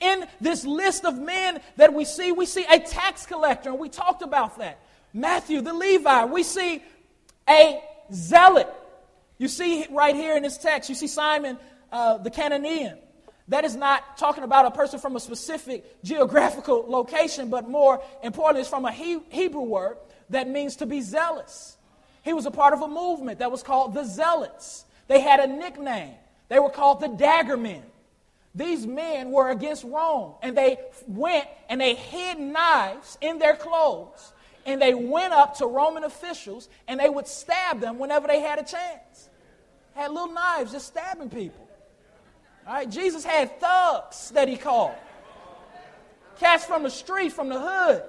[0.00, 3.88] In this list of men that we see, we see a tax collector, and we
[3.88, 4.80] talked about that.
[5.12, 6.24] Matthew, the Levi.
[6.24, 6.82] We see
[7.48, 8.72] a zealot.
[9.38, 11.58] You see right here in this text, you see Simon
[11.90, 12.98] uh, the Cananaean.
[13.48, 18.60] That is not talking about a person from a specific geographical location, but more importantly,
[18.62, 19.98] it's from a he- Hebrew word
[20.30, 21.76] that means to be zealous.
[22.22, 24.84] He was a part of a movement that was called the Zealots.
[25.08, 26.14] They had a nickname.
[26.48, 27.82] They were called the Dagger Men.
[28.54, 34.32] These men were against Rome, and they went and they hid knives in their clothes,
[34.64, 38.58] and they went up to Roman officials and they would stab them whenever they had
[38.58, 39.28] a chance.
[39.94, 41.68] Had little knives just stabbing people.
[42.66, 44.94] All right, Jesus had thugs that he called.
[46.38, 48.02] Cats from the street, from the hood.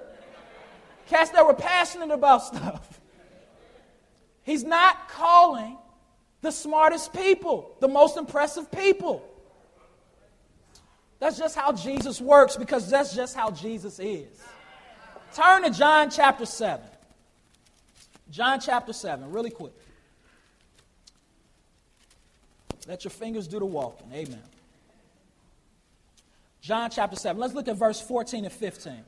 [1.08, 3.00] Cats that were passionate about stuff.
[4.44, 5.78] He's not calling
[6.40, 9.22] the smartest people, the most impressive people.
[11.18, 14.28] That's just how Jesus works because that's just how Jesus is.
[15.34, 16.86] Turn to John chapter 7.
[18.30, 19.72] John chapter 7, really quick.
[22.86, 24.06] Let your fingers do the walking.
[24.12, 24.42] Amen.
[26.60, 27.38] John chapter 7.
[27.40, 29.04] Let's look at verse 14 and 15.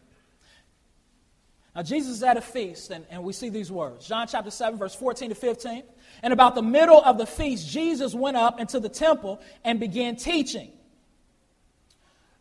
[1.75, 4.07] Now, Jesus is at a feast, and, and we see these words.
[4.07, 5.83] John chapter 7, verse 14 to 15.
[6.23, 10.17] And about the middle of the feast, Jesus went up into the temple and began
[10.17, 10.73] teaching.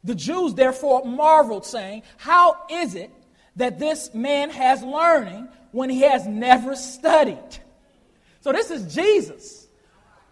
[0.03, 3.11] The Jews therefore marveled, saying, How is it
[3.55, 7.57] that this man has learning when he has never studied?
[8.41, 9.67] So, this is Jesus.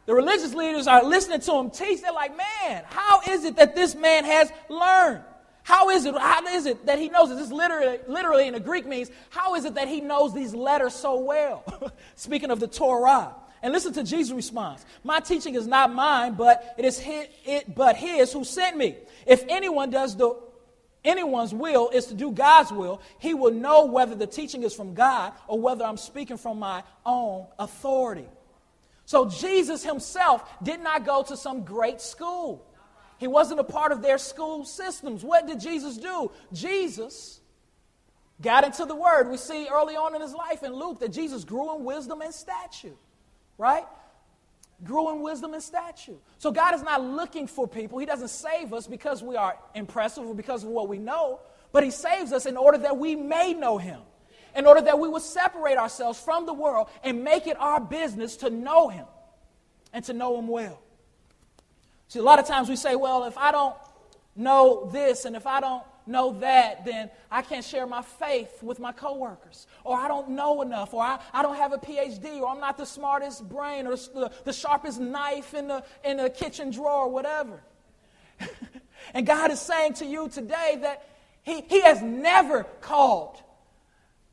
[0.06, 2.02] The religious leaders are listening to him teach.
[2.02, 5.24] They're like, Man, how is it that this man has learned?
[5.64, 7.30] How is it, how is it that he knows?
[7.30, 10.94] This literally, literally in the Greek means, how is it that he knows these letters
[10.94, 11.64] so well?
[12.16, 13.34] Speaking of the Torah.
[13.62, 14.86] And listen to Jesus' response.
[15.06, 18.98] My teaching is not mine, but it is his, it, but his who sent me.
[19.26, 20.38] If anyone does the
[21.04, 24.94] anyone's will is to do God's will, he will know whether the teaching is from
[24.94, 28.28] God or whether I'm speaking from my own authority.
[29.06, 32.66] So Jesus himself did not go to some great school.
[33.18, 35.24] He wasn't a part of their school systems.
[35.24, 36.32] What did Jesus do?
[36.52, 37.40] Jesus
[38.42, 39.30] got into the Word.
[39.30, 42.34] We see early on in his life in Luke that Jesus grew in wisdom and
[42.34, 42.96] stature,
[43.58, 43.86] right?
[44.84, 46.16] Grew in wisdom and stature.
[46.38, 48.00] So God is not looking for people.
[48.00, 51.40] He doesn't save us because we are impressive or because of what we know,
[51.72, 54.00] but He saves us in order that we may know Him,
[54.56, 58.38] in order that we will separate ourselves from the world and make it our business
[58.38, 59.06] to know Him
[59.94, 60.80] and to know Him well.
[62.08, 63.76] See, a lot of times we say, well, if I don't
[64.36, 68.80] know this and if I don't know that, then I can't share my faith with
[68.80, 69.68] my coworkers.
[69.84, 72.78] Or I don't know enough, or I, I don't have a PhD, or I'm not
[72.78, 77.10] the smartest brain, or the, the sharpest knife in the, in the kitchen drawer, or
[77.10, 77.62] whatever.
[79.14, 81.08] and God is saying to you today that
[81.44, 83.42] he, he has never called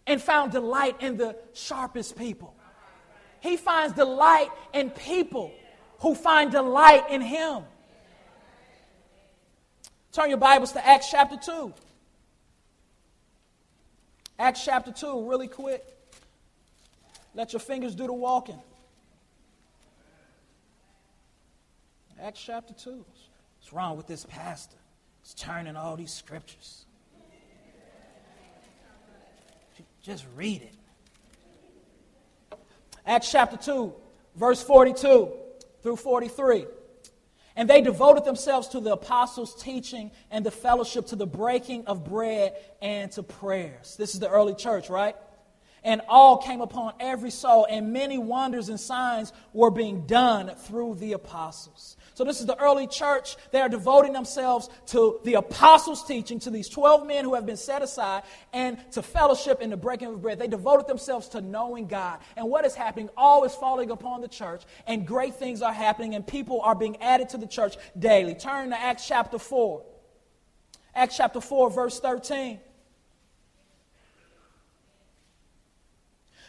[0.06, 2.54] and found delight in the sharpest people.
[3.40, 5.52] He finds delight in people
[6.00, 7.64] who find delight in Him.
[10.12, 11.72] Turn your Bibles to Acts chapter 2.
[14.40, 15.84] Acts chapter 2, really quick.
[17.34, 18.58] Let your fingers do the walking.
[22.20, 22.90] Acts chapter 2.
[22.90, 24.76] What's wrong with this pastor?
[25.22, 26.86] He's turning all these scriptures.
[30.02, 30.74] Just read it.
[33.06, 33.92] Acts chapter 2,
[34.34, 35.30] verse 42
[35.82, 36.66] through 43.
[37.60, 42.06] And they devoted themselves to the apostles' teaching and the fellowship, to the breaking of
[42.06, 43.96] bread and to prayers.
[43.98, 45.14] This is the early church, right?
[45.82, 50.94] and all came upon every soul, and many wonders and signs were being done through
[50.96, 51.96] the apostles.
[52.14, 53.36] So, this is the early church.
[53.50, 57.56] They are devoting themselves to the apostles' teaching, to these 12 men who have been
[57.56, 60.38] set aside, and to fellowship in the breaking of bread.
[60.38, 62.18] They devoted themselves to knowing God.
[62.36, 63.08] And what is happening?
[63.16, 66.96] All is falling upon the church, and great things are happening, and people are being
[66.98, 68.34] added to the church daily.
[68.34, 69.82] Turn to Acts chapter 4.
[70.94, 72.60] Acts chapter 4, verse 13.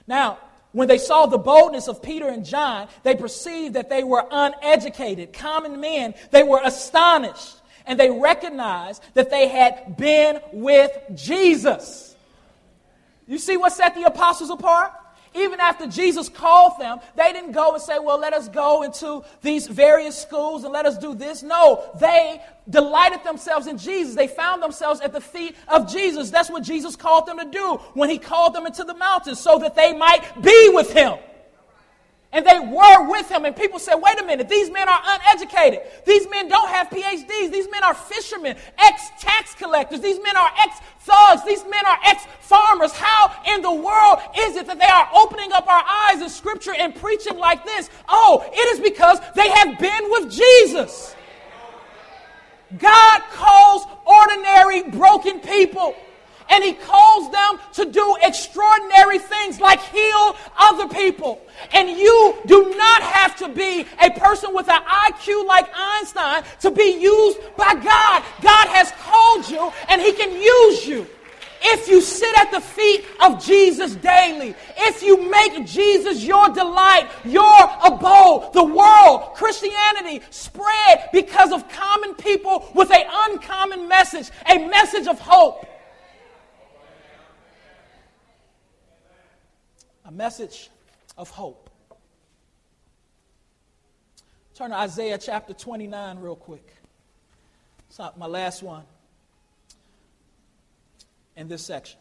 [0.07, 0.39] Now,
[0.71, 5.33] when they saw the boldness of Peter and John, they perceived that they were uneducated,
[5.33, 6.13] common men.
[6.31, 12.15] They were astonished, and they recognized that they had been with Jesus.
[13.27, 14.93] You see what set the apostles apart?
[15.33, 19.23] Even after Jesus called them, they didn't go and say, Well, let us go into
[19.41, 21.41] these various schools and let us do this.
[21.41, 24.13] No, they delighted themselves in Jesus.
[24.13, 26.31] They found themselves at the feet of Jesus.
[26.31, 29.57] That's what Jesus called them to do when he called them into the mountains so
[29.59, 31.17] that they might be with him.
[32.33, 33.43] And they were with him.
[33.43, 35.81] And people said, wait a minute, these men are uneducated.
[36.05, 37.51] These men don't have PhDs.
[37.51, 39.99] These men are fishermen, ex tax collectors.
[39.99, 41.43] These men are ex thugs.
[41.45, 42.93] These men are ex farmers.
[42.93, 46.73] How in the world is it that they are opening up our eyes in scripture
[46.73, 47.89] and preaching like this?
[48.07, 51.15] Oh, it is because they have been with Jesus.
[52.77, 55.95] God calls ordinary, broken people
[56.49, 61.41] and he calls them to do extraordinary things like heal other people.
[61.73, 66.71] And you do not have to be a person with an IQ like Einstein to
[66.71, 68.23] be used by God.
[68.41, 71.07] God has called you and he can use you.
[71.63, 77.07] If you sit at the feet of Jesus daily, if you make Jesus your delight,
[77.23, 84.67] your abode, the world, Christianity spread because of common people with an uncommon message, a
[84.67, 85.67] message of hope.
[90.11, 90.69] A message
[91.17, 91.69] of hope.
[94.55, 96.67] Turn to Isaiah chapter 29 real quick.
[97.89, 98.83] It's not my last one
[101.35, 101.99] in this section.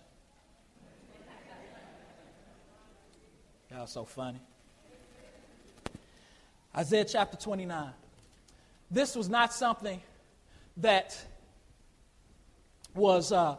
[3.71, 4.41] Y'all so funny.
[6.77, 7.91] Isaiah chapter 29.
[8.91, 10.01] This was not something
[10.79, 11.17] that
[12.95, 13.57] was uh,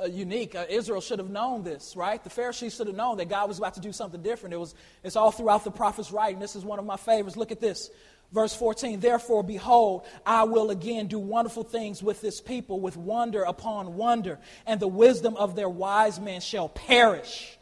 [0.00, 0.54] uh, unique.
[0.54, 2.22] Uh, Israel should have known this, right?
[2.22, 4.54] The Pharisees should have known that God was about to do something different.
[4.54, 6.40] It was, it's all throughout the prophet's writing.
[6.40, 7.36] This is one of my favorites.
[7.36, 7.90] Look at this.
[8.32, 13.44] Verse 14, therefore, behold, I will again do wonderful things with this people, with wonder
[13.44, 17.56] upon wonder, and the wisdom of their wise men shall perish,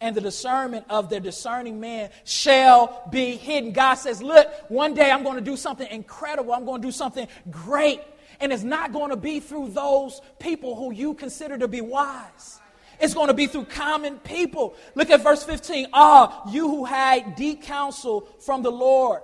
[0.00, 3.72] and the discernment of their discerning men shall be hidden.
[3.72, 6.92] God says, Look, one day I'm going to do something incredible, I'm going to do
[6.92, 8.00] something great.
[8.44, 12.60] And it's not going to be through those people who you consider to be wise.
[13.00, 14.76] It's going to be through common people.
[14.94, 15.86] Look at verse 15.
[15.94, 19.22] Ah, you who had deep counsel from the Lord,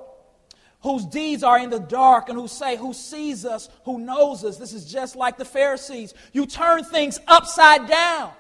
[0.81, 4.57] whose deeds are in the dark, and who say, Who sees us, who knows us.
[4.57, 6.15] This is just like the Pharisees.
[6.33, 8.33] You turn things upside down.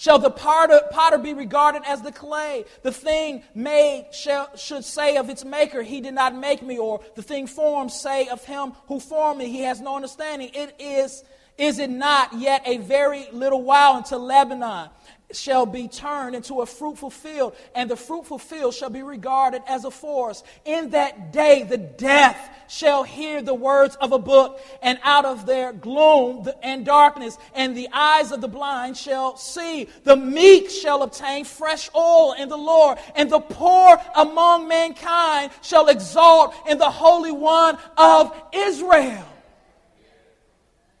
[0.00, 2.64] Shall the potter, be regarded as the clay?
[2.80, 7.02] The thing made shall, should say of its maker, He did not make me, or
[7.16, 10.52] the thing formed say of him who formed me, He has no understanding.
[10.54, 11.22] It is,
[11.58, 14.88] is it not yet a very little while until Lebanon
[15.32, 19.84] shall be turned into a fruitful field, and the fruitful field shall be regarded as
[19.84, 20.44] a forest.
[20.64, 25.46] In that day, the deaf shall hear the words of a book, and out of
[25.46, 29.88] their gloom and darkness, and the eyes of the blind shall see.
[30.04, 35.88] The meek shall obtain fresh oil in the Lord, and the poor among mankind shall
[35.88, 39.26] exalt in the Holy One of Israel.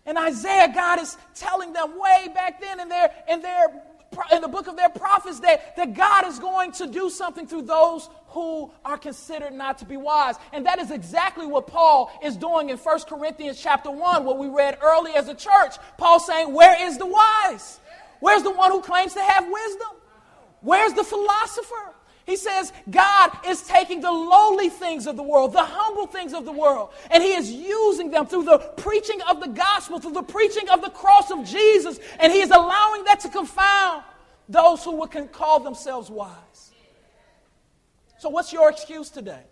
[0.06, 3.68] And Isaiah, God is telling them way back then in their, in their
[4.32, 7.62] in the book of their prophets that, that God is going to do something through
[7.62, 10.36] those who are considered not to be wise.
[10.52, 14.48] And that is exactly what Paul is doing in 1 Corinthians chapter 1, what we
[14.48, 15.76] read early as a church.
[15.96, 17.80] Paul saying, Where is the wise?
[18.20, 19.88] Where's the one who claims to have wisdom?
[20.60, 21.94] Where's the philosopher?
[22.30, 26.44] He says God is taking the lowly things of the world, the humble things of
[26.44, 30.22] the world, and He is using them through the preaching of the gospel, through the
[30.22, 34.04] preaching of the cross of Jesus, and He is allowing that to confound
[34.48, 36.70] those who can call themselves wise.
[38.20, 39.42] So, what's your excuse today?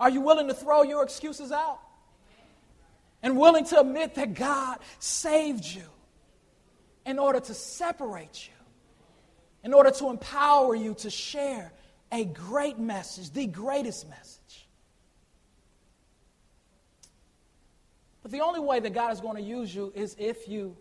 [0.00, 1.78] Are you willing to throw your excuses out?
[3.22, 5.84] And willing to admit that God saved you
[7.04, 8.61] in order to separate you
[9.64, 11.72] in order to empower you to share
[12.10, 14.66] a great message, the greatest message.
[18.22, 20.76] But the only way that God is going to use you is if you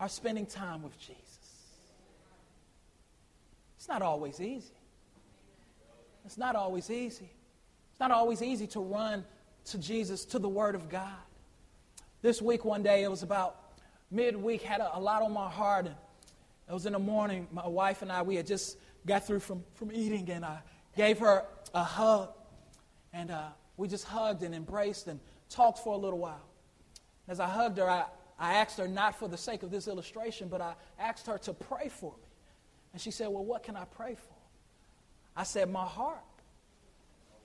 [0.00, 1.16] are spending time with Jesus.
[3.76, 4.74] It's not always easy.
[6.24, 7.30] It's not always easy.
[7.90, 9.24] It's not always easy to run
[9.66, 11.08] to Jesus, to the Word of God.
[12.20, 13.56] This week, one day, it was about
[14.10, 15.86] midweek, had a, a lot on my heart.
[15.86, 15.94] And
[16.72, 17.46] it was in the morning.
[17.52, 20.60] My wife and I, we had just got through from, from eating, and I
[20.96, 21.44] gave her
[21.74, 22.30] a hug.
[23.12, 25.20] And uh, we just hugged and embraced and
[25.50, 26.48] talked for a little while.
[27.28, 28.06] As I hugged her, I,
[28.38, 31.52] I asked her, not for the sake of this illustration, but I asked her to
[31.52, 32.28] pray for me.
[32.94, 34.34] And she said, Well, what can I pray for?
[35.36, 36.24] I said, My heart.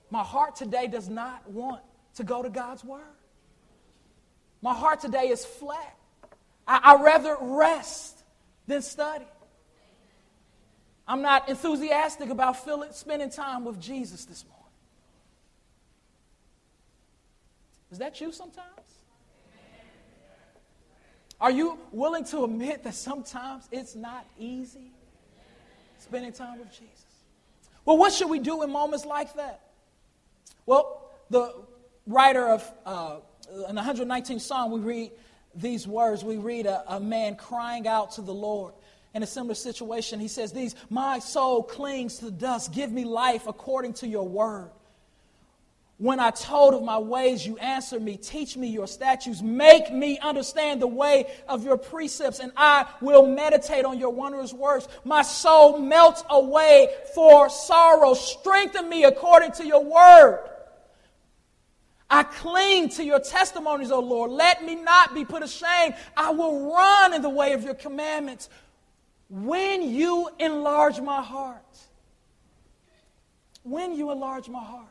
[0.08, 1.82] My heart today does not want
[2.14, 3.02] to go to God's Word.
[4.62, 5.98] My heart today is flat.
[6.66, 8.17] I, I rather rest
[8.68, 9.24] than study.
[11.08, 12.56] I'm not enthusiastic about
[12.94, 14.58] spending time with Jesus this morning.
[17.90, 18.68] Is that you sometimes?
[21.40, 24.92] Are you willing to admit that sometimes it's not easy
[25.98, 27.06] spending time with Jesus?
[27.84, 29.60] Well, what should we do in moments like that?
[30.66, 31.54] Well, the
[32.06, 33.16] writer of uh,
[33.50, 35.10] the 119th Psalm, we read
[35.60, 36.24] these words.
[36.24, 38.74] We read a, a man crying out to the Lord
[39.14, 40.20] in a similar situation.
[40.20, 42.72] He says, These, my soul clings to the dust.
[42.72, 44.70] Give me life according to your word.
[45.98, 48.16] When I told of my ways, you answered me.
[48.16, 49.42] Teach me your statutes.
[49.42, 54.52] Make me understand the way of your precepts, and I will meditate on your wondrous
[54.52, 54.86] works.
[55.04, 58.14] My soul melts away for sorrow.
[58.14, 60.47] Strengthen me according to your word.
[62.10, 64.30] I cling to your testimonies, O Lord.
[64.30, 65.94] Let me not be put ashamed.
[66.16, 68.48] I will run in the way of your commandments.
[69.28, 71.62] When you enlarge my heart,
[73.62, 74.86] when you enlarge my heart,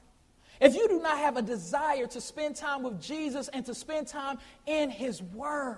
[0.61, 4.07] if you do not have a desire to spend time with Jesus and to spend
[4.07, 4.38] time
[4.68, 5.78] in His Word,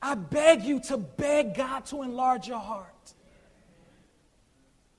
[0.00, 2.95] I beg you to beg God to enlarge your heart.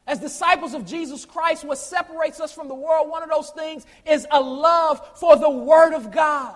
[0.08, 3.86] As disciples of Jesus Christ, what separates us from the world, one of those things
[4.05, 6.55] is a love for the Word of God,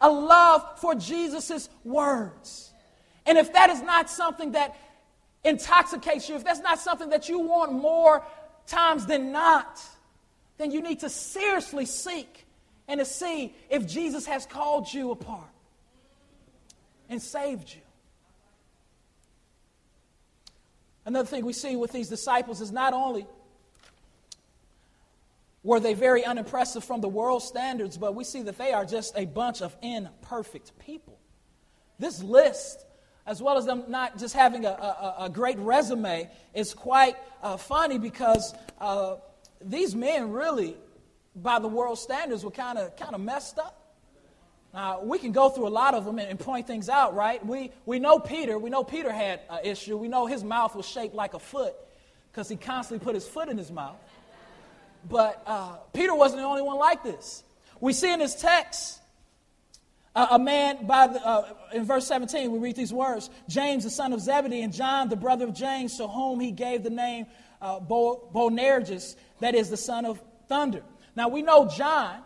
[0.00, 2.72] a love for Jesus' words.
[3.26, 4.76] And if that is not something that
[5.42, 8.24] intoxicates you, if that's not something that you want more
[8.68, 9.82] times than not,
[10.58, 12.46] then you need to seriously seek
[12.86, 15.42] and to see if Jesus has called you apart
[17.08, 17.80] and saved you.
[21.06, 23.26] Another thing we see with these disciples is not only
[25.62, 29.16] were they very unimpressive from the world standards, but we see that they are just
[29.16, 31.18] a bunch of imperfect people.
[31.98, 32.84] This list,
[33.24, 37.56] as well as them not just having a, a, a great resume, is quite uh,
[37.56, 39.16] funny because uh,
[39.60, 40.76] these men really,
[41.34, 43.85] by the world standards, were kind of kind of messed up.
[44.74, 47.44] Now, we can go through a lot of them and, and point things out, right?
[47.44, 48.58] We, we know Peter.
[48.58, 49.96] We know Peter had an issue.
[49.96, 51.74] We know his mouth was shaped like a foot
[52.30, 53.96] because he constantly put his foot in his mouth.
[55.08, 57.42] But uh, Peter wasn't the only one like this.
[57.80, 59.00] We see in this text
[60.14, 63.90] uh, a man by the, uh, in verse 17 we read these words james the
[63.90, 67.26] son of zebedee and john the brother of james to whom he gave the name
[67.60, 70.82] uh, Bo- boanerges that is the son of thunder.
[71.14, 72.20] Now we know John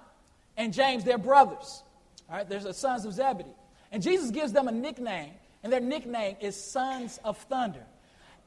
[0.57, 1.83] and James, they're brothers.
[2.31, 3.51] All right, they're the sons of Zebedee.
[3.91, 5.33] And Jesus gives them a nickname,
[5.65, 7.85] and their nickname is Sons of Thunder.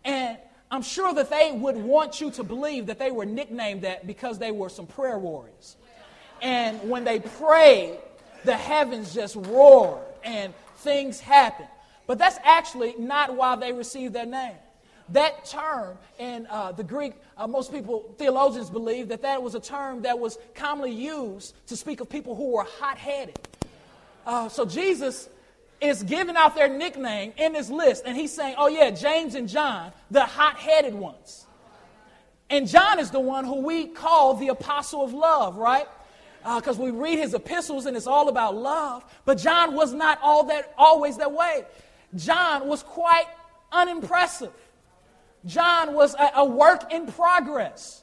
[0.05, 0.37] And
[0.71, 4.39] I'm sure that they would want you to believe that they were nicknamed that because
[4.39, 5.75] they were some prayer warriors.
[6.41, 7.97] And when they prayed,
[8.45, 11.69] the heavens just roared and things happened.
[12.07, 14.55] But that's actually not why they received their name.
[15.09, 19.59] That term in uh, the Greek, uh, most people, theologians believe that that was a
[19.59, 23.37] term that was commonly used to speak of people who were hot headed.
[24.25, 25.29] Uh, so Jesus
[25.81, 29.47] is giving out their nickname in this list, and he's saying, Oh, yeah, James and
[29.47, 31.45] John, the hot headed ones.
[32.49, 35.87] And John is the one who we call the apostle of love, right?
[36.43, 39.03] Because uh, we read his epistles and it's all about love.
[39.25, 41.63] But John was not all that always that way.
[42.15, 43.25] John was quite
[43.71, 44.51] unimpressive.
[45.45, 48.02] John was a, a work in progress.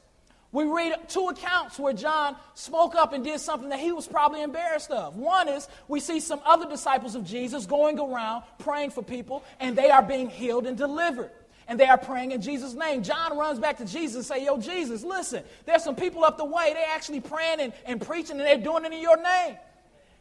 [0.51, 4.41] We read two accounts where John spoke up and did something that he was probably
[4.41, 5.15] embarrassed of.
[5.15, 9.77] One is we see some other disciples of Jesus going around praying for people, and
[9.77, 11.31] they are being healed and delivered.
[11.67, 13.01] And they are praying in Jesus' name.
[13.01, 16.43] John runs back to Jesus and say, Yo, Jesus, listen, there's some people up the
[16.43, 16.73] way.
[16.73, 19.55] They're actually praying and, and preaching, and they're doing it in your name.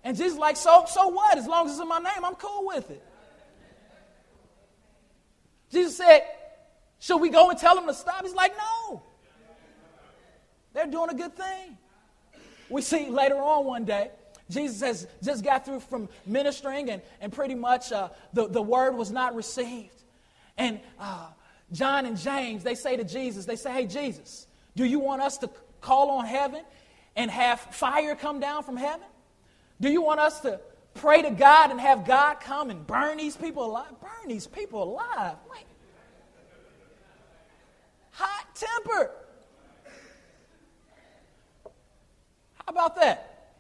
[0.05, 1.37] And Jesus like, so, so what?
[1.37, 3.05] As long as it's in my name, I'm cool with it.
[5.71, 6.23] Jesus said,
[6.99, 8.25] should we go and tell them to stop?
[8.25, 9.03] He's like, no.
[10.73, 11.77] They're doing a good thing.
[12.69, 14.11] We see later on one day,
[14.49, 18.97] Jesus has just got through from ministering, and, and pretty much uh, the, the word
[18.97, 20.03] was not received.
[20.59, 21.29] And uh,
[21.73, 24.47] John and James, they say to Jesus, they say, Hey, Jesus,
[24.77, 25.51] do you want us to
[25.81, 26.63] call on heaven
[27.17, 29.07] and have fire come down from heaven?
[29.81, 30.61] Do you want us to
[30.95, 33.93] pray to God and have God come and burn these people alive?
[34.01, 35.37] Burn these people alive.
[38.13, 39.11] Hot temper.
[42.71, 43.57] How about that?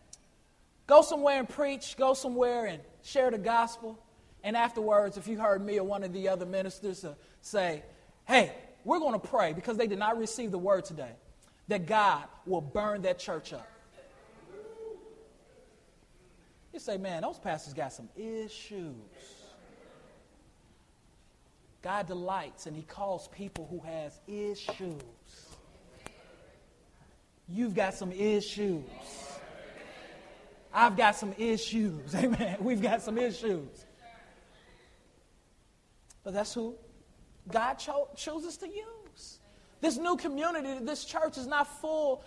[0.87, 3.99] Go somewhere and preach, go somewhere and share the gospel.
[4.45, 7.83] And afterwards, if you heard me or one of the other ministers uh, say,
[8.29, 8.53] hey,
[8.85, 11.11] we're going to pray because they did not receive the word today,
[11.67, 13.69] that God will burn that church up.
[16.73, 18.95] You say, man, those pastors got some issues.
[21.83, 25.03] God delights and he calls people who has issues.
[27.53, 28.85] You've got some issues.
[30.73, 32.15] I've got some issues.
[32.15, 32.57] Amen.
[32.61, 33.87] We've got some issues.
[36.23, 36.75] But that's who
[37.51, 39.39] God cho- chooses to use.
[39.81, 42.23] This new community, this church is not full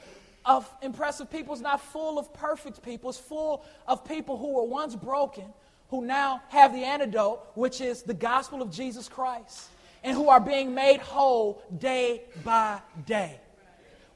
[0.46, 4.64] of impressive people, it's not full of perfect people, it's full of people who were
[4.64, 5.46] once broken,
[5.90, 9.70] who now have the antidote, which is the gospel of Jesus Christ,
[10.04, 13.40] and who are being made whole day by day.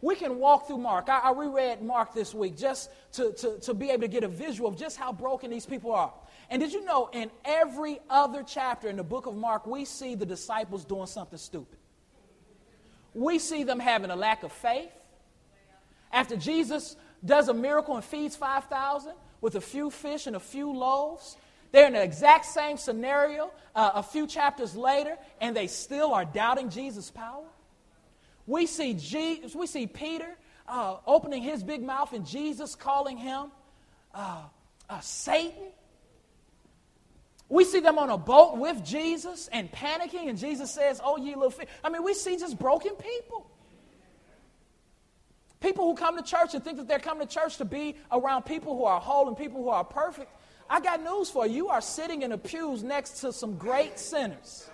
[0.01, 1.09] We can walk through Mark.
[1.09, 4.27] I, I reread Mark this week just to, to, to be able to get a
[4.27, 6.13] visual of just how broken these people are.
[6.49, 10.15] And did you know in every other chapter in the book of Mark, we see
[10.15, 11.79] the disciples doing something stupid?
[13.13, 14.91] We see them having a lack of faith.
[16.11, 16.95] After Jesus
[17.25, 21.35] does a miracle and feeds 5,000 with a few fish and a few loaves,
[21.71, 26.23] they're in the exact same scenario uh, a few chapters later, and they still are
[26.23, 27.43] doubting Jesus' power.
[28.47, 30.37] We see, G- we see Peter
[30.67, 33.51] uh, opening his big mouth and Jesus calling him
[34.13, 34.43] uh,
[34.89, 35.67] uh, Satan.
[37.49, 41.35] We see them on a boat with Jesus and panicking, and Jesus says, Oh, ye
[41.35, 41.53] little.
[41.83, 43.49] I mean, we see just broken people.
[45.59, 48.43] People who come to church and think that they're coming to church to be around
[48.43, 50.31] people who are whole and people who are perfect.
[50.69, 51.55] I got news for you.
[51.55, 54.69] You are sitting in the pews next to some great sinners.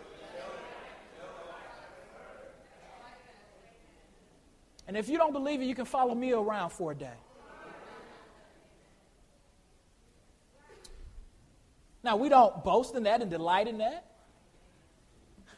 [4.88, 7.18] And if you don't believe it, you can follow me around for a day.
[12.04, 14.06] Now, we don't boast in that and delight in that.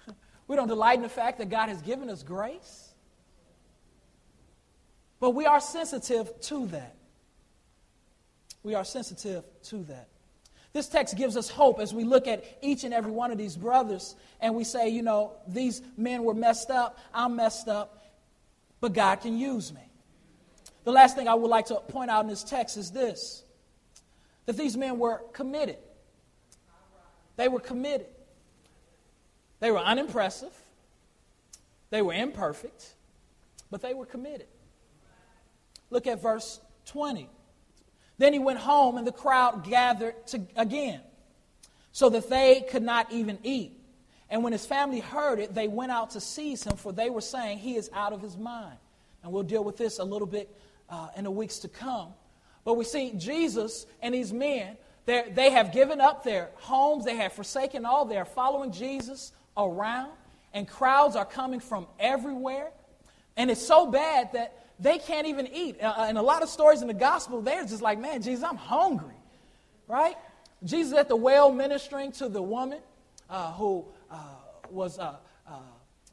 [0.47, 2.93] we don't delight in the fact that God has given us grace.
[5.19, 6.95] But we are sensitive to that.
[8.61, 10.07] We are sensitive to that.
[10.71, 13.55] This text gives us hope as we look at each and every one of these
[13.55, 18.04] brothers and we say, you know, these men were messed up, I'm messed up,
[18.85, 19.81] but God can use me.
[20.83, 23.43] The last thing I would like to point out in this text is this
[24.45, 25.79] that these men were committed.
[27.35, 28.05] They were committed.
[29.59, 30.53] They were unimpressive.
[31.89, 32.93] They were imperfect,
[33.71, 34.45] but they were committed.
[35.89, 37.27] Look at verse 20.
[38.19, 41.01] Then he went home, and the crowd gathered to, again,
[41.91, 43.79] so that they could not even eat.
[44.29, 47.21] And when his family heard it, they went out to seize him, for they were
[47.21, 48.77] saying, He is out of his mind.
[49.23, 50.55] And we'll deal with this a little bit
[50.89, 52.09] uh, in the weeks to come.
[52.63, 57.33] But we see Jesus and these men, they have given up their homes, they have
[57.33, 60.11] forsaken all, they are following Jesus around,
[60.53, 62.71] and crowds are coming from everywhere.
[63.37, 65.81] And it's so bad that they can't even eat.
[65.81, 68.57] Uh, and a lot of stories in the gospel, they're just like, man, Jesus, I'm
[68.57, 69.15] hungry,
[69.87, 70.15] right?
[70.63, 72.79] Jesus at the well ministering to the woman
[73.29, 74.04] uh, who uh,
[74.69, 75.15] was uh,
[75.47, 75.51] uh,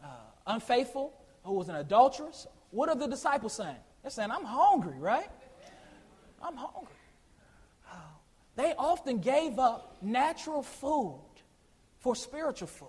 [0.03, 0.07] uh,
[0.47, 1.13] unfaithful,
[1.45, 2.47] who was an adulteress.
[2.71, 3.77] What are the disciples saying?
[4.03, 5.29] They're saying, I'm hungry, right?
[6.43, 6.95] I'm hungry.
[8.55, 11.21] They often gave up natural food
[12.01, 12.89] for spiritual food.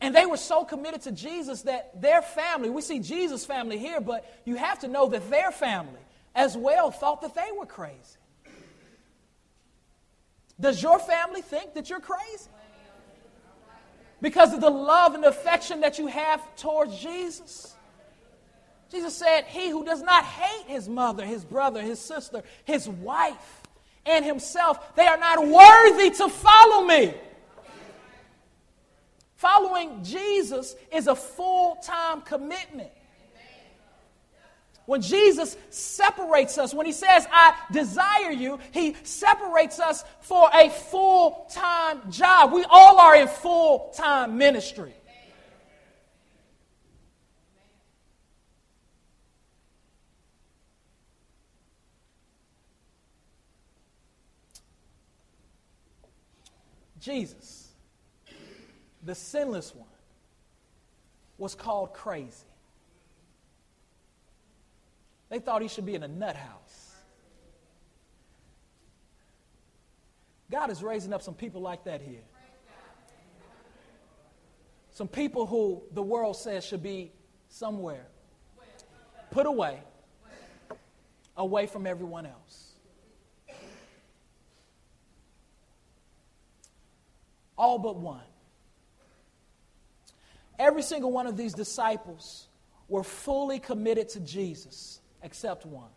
[0.00, 4.00] And they were so committed to Jesus that their family, we see Jesus' family here,
[4.00, 6.00] but you have to know that their family
[6.34, 8.18] as well thought that they were crazy.
[10.62, 12.48] Does your family think that you're crazy?
[14.20, 17.74] Because of the love and affection that you have towards Jesus?
[18.88, 23.62] Jesus said, He who does not hate his mother, his brother, his sister, his wife,
[24.06, 27.12] and himself, they are not worthy to follow me.
[29.34, 32.92] Following Jesus is a full time commitment.
[34.86, 40.70] When Jesus separates us, when he says, I desire you, he separates us for a
[40.70, 42.52] full time job.
[42.52, 44.94] We all are in full time ministry.
[56.98, 57.72] Jesus,
[59.02, 59.88] the sinless one,
[61.36, 62.51] was called crazy.
[65.32, 66.94] They thought he should be in a nut house.
[70.50, 72.20] God is raising up some people like that here.
[74.90, 77.12] Some people who the world says should be
[77.48, 78.08] somewhere,
[79.30, 79.80] put away,
[81.34, 82.74] away from everyone else.
[87.56, 88.20] All but one.
[90.58, 92.48] Every single one of these disciples
[92.86, 95.90] were fully committed to Jesus except one.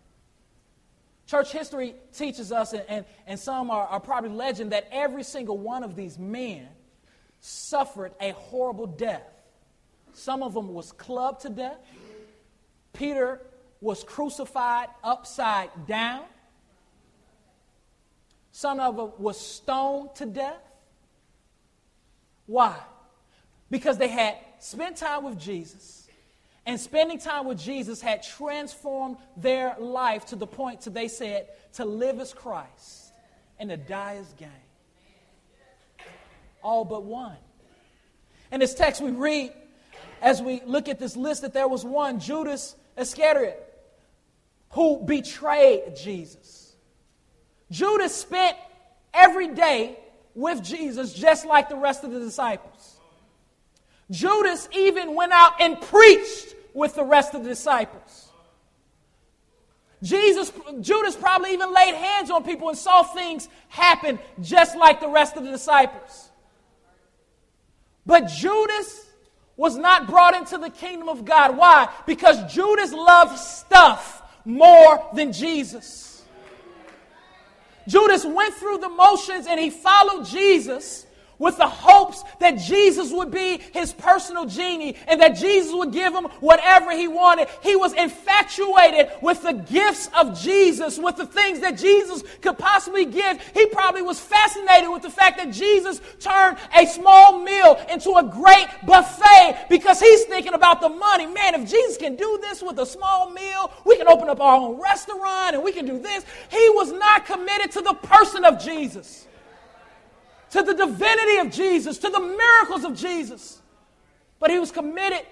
[1.28, 5.58] Church history teaches us, and, and, and some are, are probably legend, that every single
[5.58, 6.68] one of these men
[7.40, 9.24] suffered a horrible death.
[10.14, 11.78] Some of them was clubbed to death.
[12.94, 13.42] Peter
[13.82, 16.24] was crucified upside down.
[18.52, 20.62] Some of them was stoned to death.
[22.46, 22.76] Why?
[23.70, 26.05] Because they had spent time with Jesus
[26.66, 31.47] and spending time with Jesus had transformed their life to the point to they said
[31.74, 33.13] to live as Christ
[33.59, 34.49] and to die as gain.
[36.63, 37.38] All but one.
[38.51, 39.53] In this text we read,
[40.22, 43.61] as we look at this list, that there was one, Judas Iscariot,
[44.72, 46.76] who betrayed Jesus.
[47.70, 48.57] Judas spent
[49.13, 49.99] every day
[50.34, 52.95] with Jesus just like the rest of the disciples.
[54.11, 58.30] Judas even went out and preached with the rest of the disciples.
[60.04, 60.52] Jesus,
[60.82, 65.38] Judas probably even laid hands on people and saw things happen just like the rest
[65.38, 66.30] of the disciples.
[68.06, 69.08] But Judas
[69.58, 71.58] was not brought into the kingdom of God.
[71.58, 71.90] Why?
[72.06, 76.24] Because Judas loved stuff more than Jesus.
[77.88, 81.05] Judas went through the motions and he followed Jesus
[81.40, 86.14] with the hopes that Jesus would be his personal genie and that Jesus would give
[86.14, 87.48] him whatever he wanted.
[87.62, 93.06] He was infatuated with the gifts of Jesus, with the things that Jesus could possibly
[93.06, 93.42] give.
[93.54, 98.24] He probably was fascinated with the fact that Jesus turned a small meal into a
[98.24, 101.26] great buffet because he's thinking about the money.
[101.26, 104.56] Man, if Jesus can do this with a small meal, we can open up our
[104.56, 106.26] own restaurant and we can do this.
[106.50, 109.28] He was not committed to the person of Jesus
[110.56, 113.62] to the divinity of Jesus, to the miracles of Jesus.
[114.39, 115.26] But he was committed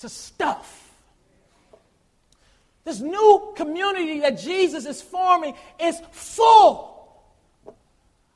[0.00, 0.92] to stuff.
[2.84, 7.24] This new community that Jesus is forming is full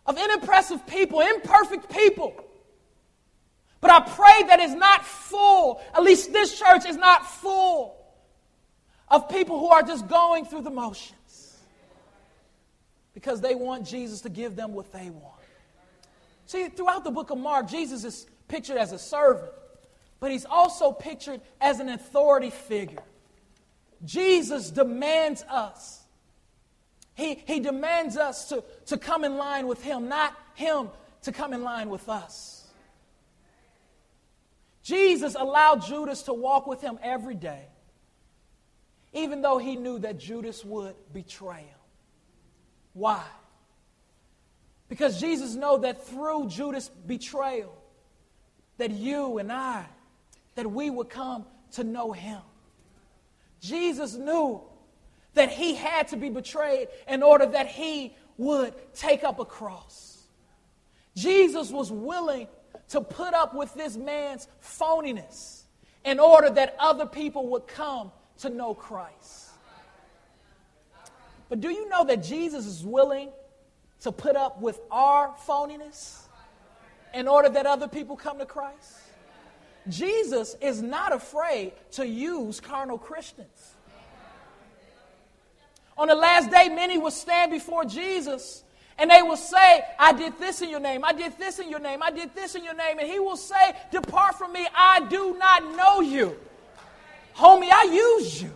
[0.06, 2.32] of inimpressive people, imperfect people.
[3.80, 7.96] But I pray that it's not full, at least this church is not full
[9.08, 11.16] of people who are just going through the motion
[13.20, 15.34] because they want Jesus to give them what they want.
[16.46, 19.52] See, throughout the book of Mark, Jesus is pictured as a servant,
[20.20, 23.02] but he's also pictured as an authority figure.
[24.06, 26.02] Jesus demands us.
[27.14, 30.88] He, he demands us to, to come in line with him, not him
[31.22, 32.66] to come in line with us.
[34.82, 37.66] Jesus allowed Judas to walk with him every day,
[39.12, 41.79] even though he knew that Judas would betray him.
[42.93, 43.24] Why?
[44.88, 47.76] Because Jesus know that through Judas' betrayal,
[48.78, 49.86] that you and I,
[50.57, 52.41] that we would come to know him.
[53.61, 54.62] Jesus knew
[55.34, 60.24] that he had to be betrayed in order that he would take up a cross.
[61.14, 62.49] Jesus was willing
[62.88, 65.62] to put up with this man's phoniness
[66.05, 69.49] in order that other people would come to know Christ.
[71.51, 73.28] But do you know that Jesus is willing
[74.03, 76.22] to put up with our phoniness
[77.12, 78.96] in order that other people come to Christ?
[79.88, 83.74] Jesus is not afraid to use carnal Christians.
[85.98, 88.62] On the last day, many will stand before Jesus
[88.96, 91.80] and they will say, I did this in your name, I did this in your
[91.80, 92.98] name, I did this in your name.
[93.01, 96.36] And he will say, Depart from me, I do not know you.
[97.34, 98.53] Homie, I used you.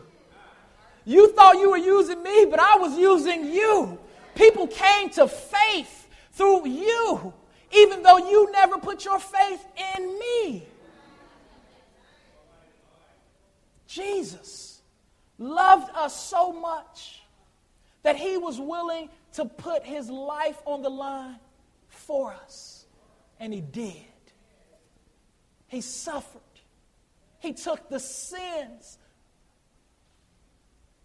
[1.05, 3.98] You thought you were using me, but I was using you.
[4.34, 7.32] People came to faith through you,
[7.72, 9.64] even though you never put your faith
[9.96, 10.66] in me.
[13.86, 14.80] Jesus
[15.38, 17.22] loved us so much
[18.02, 21.38] that he was willing to put his life on the line
[21.88, 22.86] for us.
[23.38, 23.94] And he did.
[25.68, 26.40] He suffered.
[27.40, 28.98] He took the sins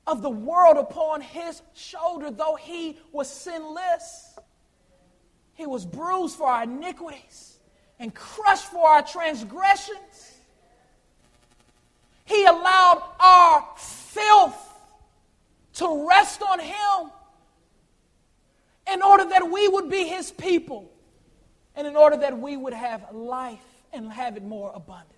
[0.09, 4.37] of the world upon his shoulder, though he was sinless.
[5.53, 7.59] He was bruised for our iniquities
[7.99, 10.37] and crushed for our transgressions.
[12.25, 14.65] He allowed our filth
[15.73, 17.11] to rest on him
[18.91, 20.91] in order that we would be his people
[21.75, 23.59] and in order that we would have life
[23.93, 25.15] and have it more abundantly.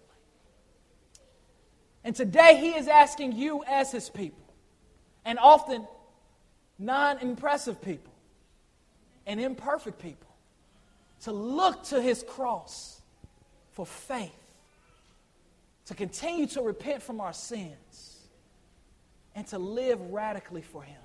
[2.03, 4.40] And today he is asking you as his people,
[5.25, 5.87] and often
[6.79, 8.11] non impressive people
[9.27, 10.27] and imperfect people,
[11.21, 13.01] to look to his cross
[13.71, 14.31] for faith,
[15.85, 18.17] to continue to repent from our sins,
[19.35, 20.99] and to live radically for him.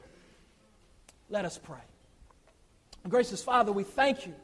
[1.29, 1.77] Let us pray.
[3.09, 4.35] Gracious Father, we thank you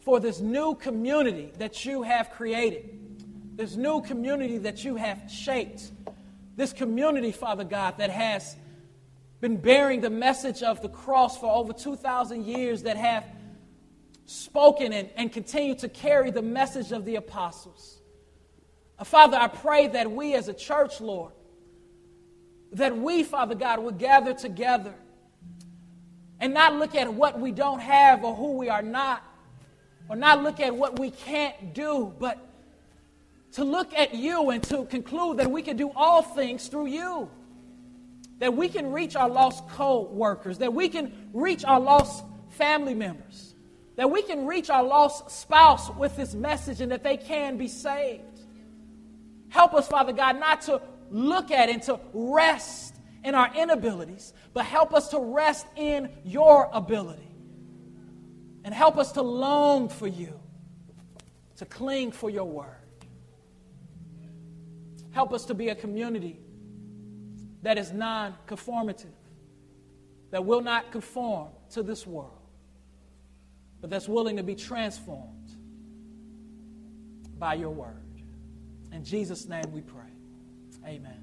[0.00, 5.90] for this new community that you have created, this new community that you have shaped,
[6.56, 8.54] this community, Father God, that has
[9.44, 13.26] been bearing the message of the cross for over 2,000 years, that have
[14.24, 18.00] spoken and, and continue to carry the message of the apostles.
[18.98, 21.34] Uh, Father, I pray that we as a church, Lord,
[22.72, 24.94] that we, Father God, would gather together
[26.40, 29.22] and not look at what we don't have or who we are not,
[30.08, 32.38] or not look at what we can't do, but
[33.52, 37.28] to look at you and to conclude that we can do all things through you.
[38.44, 42.92] That we can reach our lost co workers, that we can reach our lost family
[42.92, 43.54] members,
[43.96, 47.68] that we can reach our lost spouse with this message and that they can be
[47.68, 48.40] saved.
[49.48, 54.66] Help us, Father God, not to look at and to rest in our inabilities, but
[54.66, 57.34] help us to rest in your ability.
[58.62, 60.38] And help us to long for you,
[61.56, 62.76] to cling for your word.
[65.12, 66.43] Help us to be a community
[67.64, 69.16] that is non conformative,
[70.30, 72.30] that will not conform to this world,
[73.80, 75.50] but that's willing to be transformed
[77.38, 78.02] by your word.
[78.92, 80.02] In Jesus' name we pray.
[80.86, 81.13] Amen.